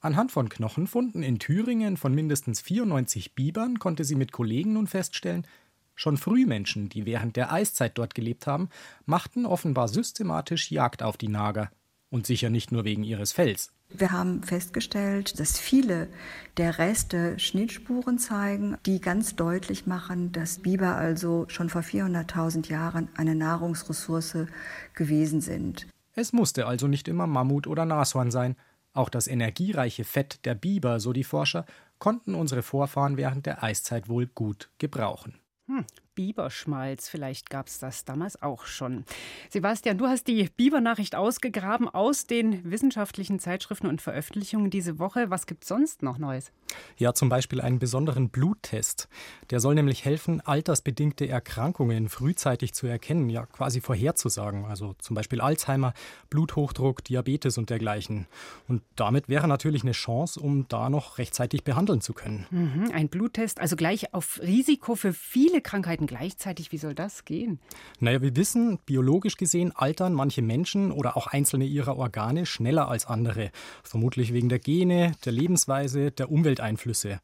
Anhand 0.00 0.32
von 0.32 0.48
Knochenfunden 0.48 1.22
in 1.22 1.38
Thüringen 1.38 1.98
von 1.98 2.14
mindestens 2.14 2.62
94 2.62 3.34
Bibern 3.34 3.78
konnte 3.78 4.04
sie 4.04 4.14
mit 4.14 4.32
Kollegen 4.32 4.72
nun 4.72 4.86
feststellen, 4.86 5.46
schon 5.94 6.16
Frühmenschen, 6.16 6.88
die 6.88 7.04
während 7.04 7.36
der 7.36 7.52
Eiszeit 7.52 7.98
dort 7.98 8.14
gelebt 8.14 8.46
haben, 8.46 8.70
machten 9.04 9.44
offenbar 9.44 9.88
systematisch 9.88 10.70
Jagd 10.70 11.02
auf 11.02 11.18
die 11.18 11.28
Nager. 11.28 11.70
Und 12.10 12.26
sicher 12.26 12.50
nicht 12.50 12.72
nur 12.72 12.84
wegen 12.84 13.04
ihres 13.04 13.32
Fells. 13.32 13.72
Wir 13.88 14.12
haben 14.12 14.42
festgestellt, 14.42 15.38
dass 15.38 15.58
viele 15.58 16.08
der 16.56 16.78
Reste 16.78 17.38
Schnittspuren 17.38 18.18
zeigen, 18.18 18.76
die 18.84 19.00
ganz 19.00 19.36
deutlich 19.36 19.86
machen, 19.86 20.32
dass 20.32 20.58
Biber 20.58 20.96
also 20.96 21.46
schon 21.48 21.70
vor 21.70 21.82
400.000 21.82 22.68
Jahren 22.68 23.08
eine 23.16 23.34
Nahrungsressource 23.34 24.46
gewesen 24.94 25.40
sind. 25.40 25.86
Es 26.14 26.32
musste 26.32 26.66
also 26.66 26.86
nicht 26.86 27.08
immer 27.08 27.26
Mammut 27.26 27.66
oder 27.66 27.84
Nashorn 27.84 28.30
sein. 28.30 28.56
Auch 28.92 29.08
das 29.08 29.28
energiereiche 29.28 30.04
Fett 30.04 30.44
der 30.44 30.54
Biber, 30.54 30.98
so 30.98 31.12
die 31.12 31.24
Forscher, 31.24 31.64
konnten 31.98 32.34
unsere 32.34 32.62
Vorfahren 32.62 33.16
während 33.16 33.46
der 33.46 33.62
Eiszeit 33.62 34.08
wohl 34.08 34.26
gut 34.26 34.70
gebrauchen. 34.78 35.38
Hm, 35.66 35.84
Biberschmalz, 36.20 37.08
vielleicht 37.08 37.48
gab 37.48 37.68
es 37.68 37.78
das 37.78 38.04
damals 38.04 38.42
auch 38.42 38.66
schon. 38.66 39.04
Sebastian, 39.48 39.96
du 39.96 40.06
hast 40.06 40.28
die 40.28 40.50
Bibernachricht 40.54 41.14
ausgegraben 41.14 41.88
aus 41.88 42.26
den 42.26 42.70
wissenschaftlichen 42.70 43.38
Zeitschriften 43.38 43.86
und 43.86 44.02
Veröffentlichungen 44.02 44.68
diese 44.68 44.98
Woche. 44.98 45.30
Was 45.30 45.46
gibt 45.46 45.62
es 45.62 45.68
sonst 45.68 46.02
noch 46.02 46.18
Neues? 46.18 46.52
Ja, 46.98 47.14
zum 47.14 47.30
Beispiel 47.30 47.62
einen 47.62 47.78
besonderen 47.78 48.28
Bluttest. 48.28 49.08
Der 49.48 49.60
soll 49.60 49.74
nämlich 49.74 50.04
helfen, 50.04 50.42
altersbedingte 50.42 51.26
Erkrankungen 51.26 52.10
frühzeitig 52.10 52.74
zu 52.74 52.86
erkennen, 52.86 53.30
ja 53.30 53.46
quasi 53.46 53.80
vorherzusagen. 53.80 54.66
Also 54.66 54.94
zum 54.98 55.16
Beispiel 55.16 55.40
Alzheimer, 55.40 55.94
Bluthochdruck, 56.28 57.02
Diabetes 57.02 57.56
und 57.56 57.70
dergleichen. 57.70 58.26
Und 58.68 58.82
damit 58.94 59.30
wäre 59.30 59.48
natürlich 59.48 59.84
eine 59.84 59.92
Chance, 59.92 60.38
um 60.38 60.68
da 60.68 60.90
noch 60.90 61.16
rechtzeitig 61.16 61.64
behandeln 61.64 62.02
zu 62.02 62.12
können. 62.12 62.46
Mhm, 62.50 62.90
ein 62.92 63.08
Bluttest, 63.08 63.58
also 63.58 63.74
gleich 63.74 64.12
auf 64.12 64.38
Risiko 64.42 64.96
für 64.96 65.14
viele 65.14 65.62
Krankheiten 65.62 66.09
gleichzeitig. 66.10 66.72
Wie 66.72 66.78
soll 66.78 66.94
das 66.94 67.24
gehen? 67.24 67.60
Naja, 68.00 68.20
wir 68.20 68.34
wissen, 68.34 68.80
biologisch 68.84 69.36
gesehen 69.36 69.72
altern 69.74 70.12
manche 70.12 70.42
Menschen 70.42 70.90
oder 70.90 71.16
auch 71.16 71.28
einzelne 71.28 71.64
ihrer 71.64 71.96
Organe 71.96 72.46
schneller 72.46 72.88
als 72.88 73.06
andere. 73.06 73.52
Vermutlich 73.84 74.32
wegen 74.32 74.48
der 74.48 74.58
Gene, 74.58 75.12
der 75.24 75.32
Lebensweise, 75.32 76.10
der 76.10 76.32
Umwelteinflüsse. 76.32 77.20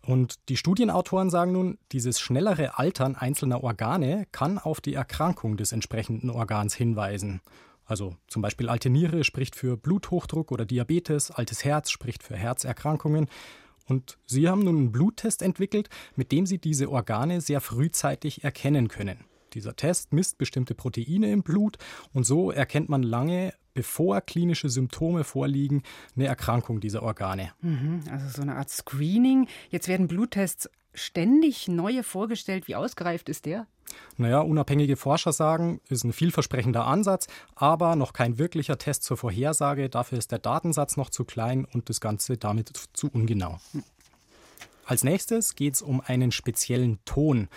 Und 0.00 0.36
die 0.48 0.56
Studienautoren 0.56 1.28
sagen 1.28 1.52
nun, 1.52 1.76
dieses 1.92 2.18
schnellere 2.18 2.78
Altern 2.78 3.14
einzelner 3.14 3.62
Organe 3.62 4.26
kann 4.32 4.56
auf 4.56 4.80
die 4.80 4.94
Erkrankung 4.94 5.58
des 5.58 5.72
entsprechenden 5.72 6.30
Organs 6.30 6.74
hinweisen. 6.74 7.42
Also 7.84 8.16
zum 8.26 8.40
Beispiel 8.40 8.70
alte 8.70 8.88
Niere 8.88 9.22
spricht 9.22 9.54
für 9.54 9.76
Bluthochdruck 9.76 10.50
oder 10.50 10.64
Diabetes, 10.64 11.30
altes 11.30 11.62
Herz 11.62 11.90
spricht 11.90 12.22
für 12.22 12.36
Herzerkrankungen. 12.36 13.28
Und 13.88 14.18
Sie 14.26 14.48
haben 14.48 14.64
nun 14.64 14.76
einen 14.76 14.92
Bluttest 14.92 15.42
entwickelt, 15.42 15.88
mit 16.14 16.30
dem 16.30 16.46
Sie 16.46 16.58
diese 16.58 16.90
Organe 16.90 17.40
sehr 17.40 17.60
frühzeitig 17.60 18.44
erkennen 18.44 18.88
können. 18.88 19.24
Dieser 19.54 19.74
Test 19.74 20.12
misst 20.12 20.38
bestimmte 20.38 20.74
Proteine 20.74 21.32
im 21.32 21.42
Blut 21.42 21.78
und 22.12 22.24
so 22.24 22.50
erkennt 22.50 22.90
man 22.90 23.02
lange, 23.02 23.54
bevor 23.72 24.20
klinische 24.20 24.68
Symptome 24.68 25.24
vorliegen, 25.24 25.82
eine 26.16 26.26
Erkrankung 26.26 26.80
dieser 26.80 27.02
Organe. 27.02 27.52
Mhm, 27.62 28.02
also 28.10 28.28
so 28.28 28.42
eine 28.42 28.56
Art 28.56 28.70
Screening. 28.70 29.48
Jetzt 29.70 29.88
werden 29.88 30.08
Bluttests 30.08 30.68
ständig 30.98 31.68
neue 31.68 32.02
vorgestellt. 32.02 32.68
Wie 32.68 32.76
ausgereift 32.76 33.28
ist 33.28 33.46
der? 33.46 33.66
Naja, 34.16 34.40
unabhängige 34.40 34.96
Forscher 34.96 35.32
sagen, 35.32 35.80
ist 35.88 36.04
ein 36.04 36.12
vielversprechender 36.12 36.84
Ansatz, 36.86 37.26
aber 37.54 37.96
noch 37.96 38.12
kein 38.12 38.38
wirklicher 38.38 38.76
Test 38.78 39.04
zur 39.04 39.16
Vorhersage. 39.16 39.88
Dafür 39.88 40.18
ist 40.18 40.32
der 40.32 40.38
Datensatz 40.38 40.96
noch 40.96 41.10
zu 41.10 41.24
klein 41.24 41.66
und 41.72 41.88
das 41.88 42.00
Ganze 42.00 42.36
damit 42.36 42.72
zu 42.92 43.08
ungenau. 43.10 43.58
Als 44.84 45.04
nächstes 45.04 45.54
geht 45.54 45.74
es 45.74 45.82
um 45.82 46.00
einen 46.00 46.32
speziellen 46.32 46.98
Ton, 47.04 47.48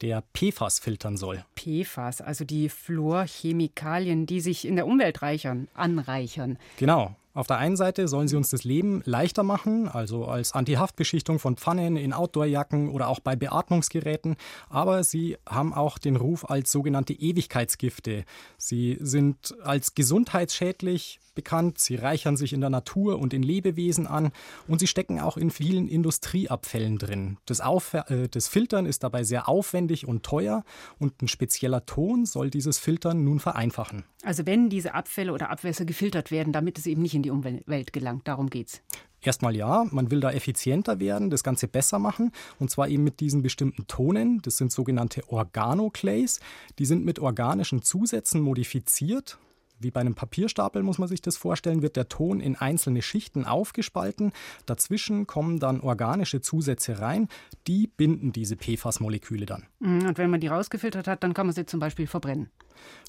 der 0.00 0.22
PFAS 0.34 0.78
filtern 0.78 1.16
soll. 1.16 1.44
PFAS, 1.56 2.20
also 2.20 2.44
die 2.44 2.68
Fluorchemikalien, 2.68 4.26
die 4.26 4.40
sich 4.40 4.66
in 4.66 4.76
der 4.76 4.86
Umwelt 4.86 5.22
reichern, 5.22 5.68
anreichern. 5.74 6.58
Genau. 6.76 7.16
Auf 7.34 7.48
der 7.48 7.58
einen 7.58 7.76
Seite 7.76 8.06
sollen 8.06 8.28
sie 8.28 8.36
uns 8.36 8.50
das 8.50 8.62
Leben 8.62 9.02
leichter 9.04 9.42
machen, 9.42 9.88
also 9.88 10.26
als 10.26 10.52
Antihaftbeschichtung 10.52 11.40
von 11.40 11.56
Pfannen 11.56 11.96
in 11.96 12.12
Outdoorjacken 12.12 12.88
oder 12.88 13.08
auch 13.08 13.18
bei 13.18 13.34
Beatmungsgeräten, 13.34 14.36
aber 14.70 15.02
sie 15.02 15.36
haben 15.44 15.74
auch 15.74 15.98
den 15.98 16.14
Ruf 16.14 16.48
als 16.48 16.70
sogenannte 16.70 17.12
Ewigkeitsgifte. 17.12 18.24
Sie 18.56 18.98
sind 19.00 19.56
als 19.64 19.96
gesundheitsschädlich 19.96 21.18
bekannt, 21.34 21.78
sie 21.78 21.96
reichern 21.96 22.36
sich 22.36 22.52
in 22.52 22.60
der 22.60 22.70
Natur 22.70 23.18
und 23.18 23.34
in 23.34 23.42
Lebewesen 23.42 24.06
an 24.06 24.32
und 24.68 24.80
sie 24.80 24.86
stecken 24.86 25.20
auch 25.20 25.36
in 25.36 25.50
vielen 25.50 25.88
Industrieabfällen 25.88 26.98
drin. 26.98 27.38
Das, 27.46 27.60
Auf 27.60 27.94
äh, 27.94 28.28
das 28.28 28.48
Filtern 28.48 28.86
ist 28.86 29.02
dabei 29.02 29.24
sehr 29.24 29.48
aufwendig 29.48 30.06
und 30.06 30.22
teuer 30.22 30.64
und 30.98 31.22
ein 31.22 31.28
spezieller 31.28 31.86
Ton 31.86 32.26
soll 32.26 32.50
dieses 32.50 32.78
Filtern 32.78 33.24
nun 33.24 33.40
vereinfachen. 33.40 34.04
Also 34.22 34.46
wenn 34.46 34.70
diese 34.70 34.94
Abfälle 34.94 35.32
oder 35.32 35.50
Abwässer 35.50 35.84
gefiltert 35.84 36.30
werden, 36.30 36.52
damit 36.52 36.78
es 36.78 36.86
eben 36.86 37.02
nicht 37.02 37.14
in 37.14 37.22
die 37.22 37.30
Umwelt 37.30 37.92
gelangt, 37.92 38.26
darum 38.26 38.48
geht's. 38.50 38.80
Erstmal 39.24 39.56
ja, 39.56 39.86
man 39.90 40.10
will 40.10 40.20
da 40.20 40.30
effizienter 40.32 41.00
werden, 41.00 41.30
das 41.30 41.42
Ganze 41.42 41.66
besser 41.66 41.98
machen 41.98 42.30
und 42.58 42.70
zwar 42.70 42.88
eben 42.88 43.04
mit 43.04 43.20
diesen 43.20 43.42
bestimmten 43.42 43.86
Tonen. 43.86 44.42
Das 44.42 44.58
sind 44.58 44.70
sogenannte 44.70 45.22
Organoclays. 45.28 46.40
Die 46.78 46.84
sind 46.84 47.04
mit 47.06 47.18
organischen 47.18 47.80
Zusätzen 47.80 48.42
modifiziert 48.42 49.38
wie 49.78 49.90
bei 49.90 50.00
einem 50.00 50.14
Papierstapel 50.14 50.82
muss 50.82 50.98
man 50.98 51.08
sich 51.08 51.22
das 51.22 51.36
vorstellen, 51.36 51.82
wird 51.82 51.96
der 51.96 52.08
Ton 52.08 52.40
in 52.40 52.56
einzelne 52.56 53.02
Schichten 53.02 53.44
aufgespalten. 53.44 54.32
Dazwischen 54.66 55.26
kommen 55.26 55.58
dann 55.58 55.80
organische 55.80 56.40
Zusätze 56.40 57.00
rein, 57.00 57.28
die 57.66 57.86
binden 57.86 58.32
diese 58.32 58.56
PFAS-Moleküle 58.56 59.46
dann. 59.46 59.66
Mhm, 59.80 60.06
und 60.06 60.18
wenn 60.18 60.30
man 60.30 60.40
die 60.40 60.48
rausgefiltert 60.48 61.06
hat, 61.06 61.22
dann 61.22 61.34
kann 61.34 61.46
man 61.46 61.54
sie 61.54 61.66
zum 61.66 61.80
Beispiel 61.80 62.06
verbrennen. 62.06 62.50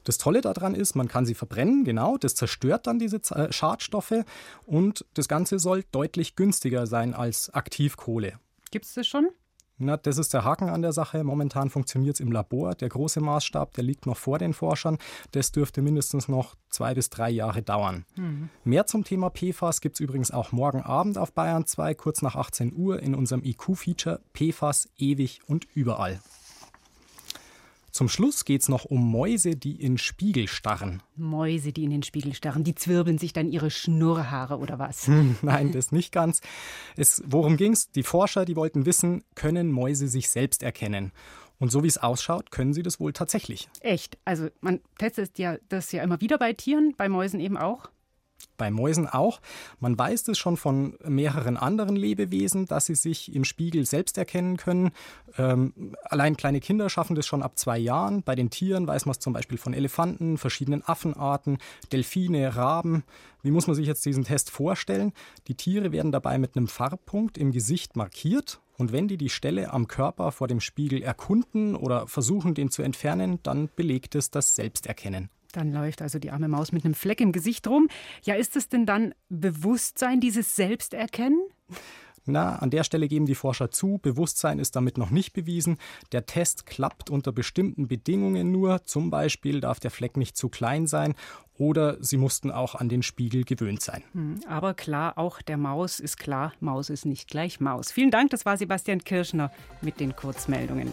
Das 0.04 0.18
Tolle 0.18 0.42
daran 0.42 0.76
ist, 0.76 0.96
man 0.96 1.08
kann 1.08 1.26
sie 1.26 1.34
verbrennen, 1.34 1.84
genau, 1.84 2.18
das 2.18 2.36
zerstört 2.36 2.88
dann 2.88 3.00
diese 3.00 3.18
äh, 3.32 3.52
Schadstoffe 3.52 4.24
und 4.66 5.06
das 5.16 5.28
Ganze 5.28 5.60
soll 5.60 5.84
deutlich 5.92 6.36
günstiger 6.36 6.88
sein 6.88 7.14
als 7.14 7.50
Aktivkohle. 7.50 8.40
Gibt 8.72 8.86
es 8.86 8.94
das 8.94 9.08
schon? 9.08 9.30
Na, 9.78 9.98
das 9.98 10.18
ist 10.18 10.34
der 10.34 10.46
Haken 10.46 10.70
an 10.70 10.82
der 10.82 10.94
Sache. 10.94 11.24
Momentan 11.24 11.70
funktioniert 11.70 12.16
es 12.16 12.20
im 12.22 12.32
Labor. 12.32 12.76
Der 12.76 12.88
große 12.88 13.20
Maßstab, 13.20 13.74
der 13.74 13.84
liegt 13.84 14.06
noch 14.06 14.16
vor 14.18 14.40
den 14.40 14.54
Forschern. 14.54 14.98
Das 15.32 15.52
dürfte 15.52 15.82
mindestens 15.82 16.30
noch 16.30 16.56
zwei 16.70 16.94
bis 16.94 17.10
drei 17.10 17.30
Jahre 17.30 17.62
dauern. 17.62 18.06
Mhm. 18.16 18.50
Mehr 18.64 18.86
zum 18.86 19.04
Thema 19.04 19.30
PFAS 19.30 19.82
gibt 19.82 19.98
es 19.98 20.00
übrigens 20.00 20.32
auch 20.32 20.54
morgen 20.54 20.82
Abend 20.82 21.18
auf 21.18 21.34
Bayern 21.34 21.66
2, 21.66 21.94
kurz 21.96 22.22
nach 22.22 22.36
18 22.36 22.74
Uhr, 22.74 23.02
in 23.02 23.16
unserem 23.16 23.44
IQ-Feature 23.44 24.22
PFAS 24.34 24.90
ewig 24.98 25.42
und 25.48 25.68
überall. 25.74 26.22
Zum 27.96 28.10
Schluss 28.10 28.44
geht 28.44 28.62
es 28.62 28.68
noch 28.68 28.84
um 28.84 29.10
Mäuse, 29.10 29.56
die 29.56 29.82
in 29.82 29.98
Spiegel 29.98 30.50
starren. 30.50 31.02
Mäuse, 31.16 31.72
die 31.72 31.86
in 31.86 31.92
den 31.92 32.04
Spiegel 32.04 32.34
starren, 32.34 32.66
die 32.66 32.76
zwirbeln 32.76 33.18
sich 33.18 33.32
dann 33.32 33.50
ihre 33.50 33.72
Schnurrhaare 33.72 34.58
oder 34.58 34.80
was? 34.80 35.08
Hm, 35.08 35.38
nein, 35.42 35.72
das 35.72 35.94
nicht 35.94 36.12
ganz. 36.12 36.42
Es, 36.98 37.24
worum 37.26 37.56
ging 37.56 37.72
es? 37.72 37.92
Die 37.92 38.04
Forscher, 38.04 38.44
die 38.44 38.58
wollten 38.58 38.86
wissen, 38.86 39.24
können 39.36 39.72
Mäuse 39.72 40.10
sich 40.10 40.28
selbst 40.30 40.62
erkennen? 40.62 41.14
Und 41.58 41.72
so 41.72 41.84
wie 41.84 41.88
es 41.88 41.98
ausschaut, 41.98 42.52
können 42.52 42.74
sie 42.74 42.84
das 42.84 43.00
wohl 43.00 43.14
tatsächlich. 43.14 43.70
Echt? 43.80 44.18
Also 44.26 44.50
man 44.60 44.82
testet 44.98 45.40
ja 45.40 45.56
das 45.70 45.94
ja 45.94 46.04
immer 46.04 46.20
wieder 46.20 46.38
bei 46.38 46.52
Tieren, 46.52 46.96
bei 46.98 47.08
Mäusen 47.08 47.40
eben 47.40 47.56
auch? 47.56 47.90
Bei 48.58 48.72
Mäusen 48.72 49.08
auch. 49.08 49.42
Man 49.80 49.98
weiß 49.98 50.28
es 50.30 50.38
schon 50.38 50.58
von 50.58 50.98
mehreren 51.04 51.58
anderen 51.58 51.96
Lebewesen, 51.96 52.66
dass 52.66 52.86
sie 52.86 52.96
sich 52.96 53.34
im 53.34 53.44
Spiegel 53.44 53.86
selbst 53.86 54.18
erkennen 54.18 54.58
können. 54.58 54.92
Ähm, 55.38 55.94
allein 56.04 56.38
kleine 56.38 56.60
Kinder 56.60 56.90
schaffen 56.90 57.16
das 57.16 57.26
schon 57.26 57.44
ab 57.44 57.58
zwei 57.58 57.78
Jahren. 57.78 58.24
Bei 58.24 58.36
den 58.36 58.50
Tieren 58.50 58.88
weiß 58.88 59.06
man 59.06 59.12
es 59.12 59.20
zum 59.20 59.34
Beispiel 59.34 59.58
von 59.58 59.74
Elefanten, 59.74 60.38
verschiedenen 60.38 60.84
Affenarten, 60.86 61.58
Delfine, 61.92 62.56
Raben. 62.56 63.04
Wie 63.42 63.52
muss 63.52 63.68
man 63.68 63.76
sich 63.76 63.88
jetzt 63.88 64.06
diesen 64.06 64.24
Test 64.24 64.50
vorstellen? 64.50 65.14
Die 65.48 65.56
Tiere 65.56 65.92
werden 65.92 66.12
dabei 66.12 66.38
mit 66.38 66.56
einem 66.56 66.68
Farbpunkt 66.68 67.38
im 67.38 67.52
Gesicht 67.52 67.96
markiert. 67.96 68.62
Und 68.78 68.92
wenn 68.92 69.08
die 69.08 69.18
die 69.18 69.30
Stelle 69.30 69.72
am 69.72 69.88
Körper 69.88 70.32
vor 70.34 70.48
dem 70.48 70.60
Spiegel 70.60 71.02
erkunden 71.02 71.76
oder 71.76 72.08
versuchen, 72.08 72.56
den 72.56 72.72
zu 72.72 72.82
entfernen, 72.82 73.40
dann 73.44 73.70
belegt 73.74 74.16
es 74.16 74.32
das 74.32 74.56
Selbsterkennen. 74.56 75.30
Dann 75.56 75.72
läuft 75.72 76.02
also 76.02 76.20
die 76.20 76.32
arme 76.32 76.48
Maus 76.48 76.72
mit 76.72 76.84
einem 76.84 76.94
Fleck 76.94 77.22
im 77.22 77.32
Gesicht 77.32 77.68
rum. 77.68 77.88
Ja, 78.24 78.36
ist 78.36 78.56
es 78.56 78.68
denn 78.68 78.86
dann 78.86 79.14
Bewusstsein, 79.30 80.20
dieses 80.20 80.56
Selbsterkennen? 80.56 81.40
Na, 82.26 82.56
an 82.56 82.72
der 82.72 82.84
Stelle 82.84 83.08
geben 83.08 83.28
die 83.28 83.36
Forscher 83.36 83.70
zu, 83.70 84.00
Bewusstsein 84.02 84.58
ist 84.58 84.76
damit 84.76 84.98
noch 84.98 85.12
nicht 85.12 85.34
bewiesen. 85.34 85.78
Der 86.12 86.26
Test 86.26 86.66
klappt 86.66 87.10
unter 87.10 87.32
bestimmten 87.32 87.88
Bedingungen 87.88 88.52
nur. 88.52 88.84
Zum 88.84 89.12
Beispiel 89.12 89.62
darf 89.62 89.80
der 89.80 89.92
Fleck 89.92 90.18
nicht 90.18 90.36
zu 90.36 90.50
klein 90.50 90.88
sein 90.88 91.14
oder 91.58 92.04
sie 92.04 92.18
mussten 92.18 92.52
auch 92.52 92.76
an 92.76 92.90
den 92.90 93.04
Spiegel 93.04 93.44
gewöhnt 93.44 93.82
sein. 93.82 94.04
Hm, 94.14 94.40
aber 94.48 94.74
klar, 94.74 95.18
auch 95.18 95.42
der 95.42 95.58
Maus 95.58 96.00
ist 96.00 96.18
klar, 96.18 96.52
Maus 96.60 96.90
ist 96.90 97.06
nicht 97.06 97.30
gleich 97.30 97.60
Maus. 97.60 97.92
Vielen 97.92 98.12
Dank, 98.12 98.32
das 98.32 98.46
war 98.46 98.58
Sebastian 98.58 99.04
Kirschner 99.04 99.52
mit 99.82 100.00
den 100.00 100.16
Kurzmeldungen. 100.16 100.92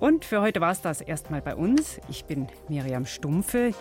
Und 0.00 0.24
für 0.24 0.40
heute 0.40 0.62
war 0.62 0.72
es 0.72 0.80
das 0.80 1.02
erstmal 1.02 1.42
bei 1.42 1.54
uns. 1.54 2.00
Ich 2.08 2.24
bin 2.24 2.48
Miriam 2.68 3.04
Stumpfe. 3.04 3.72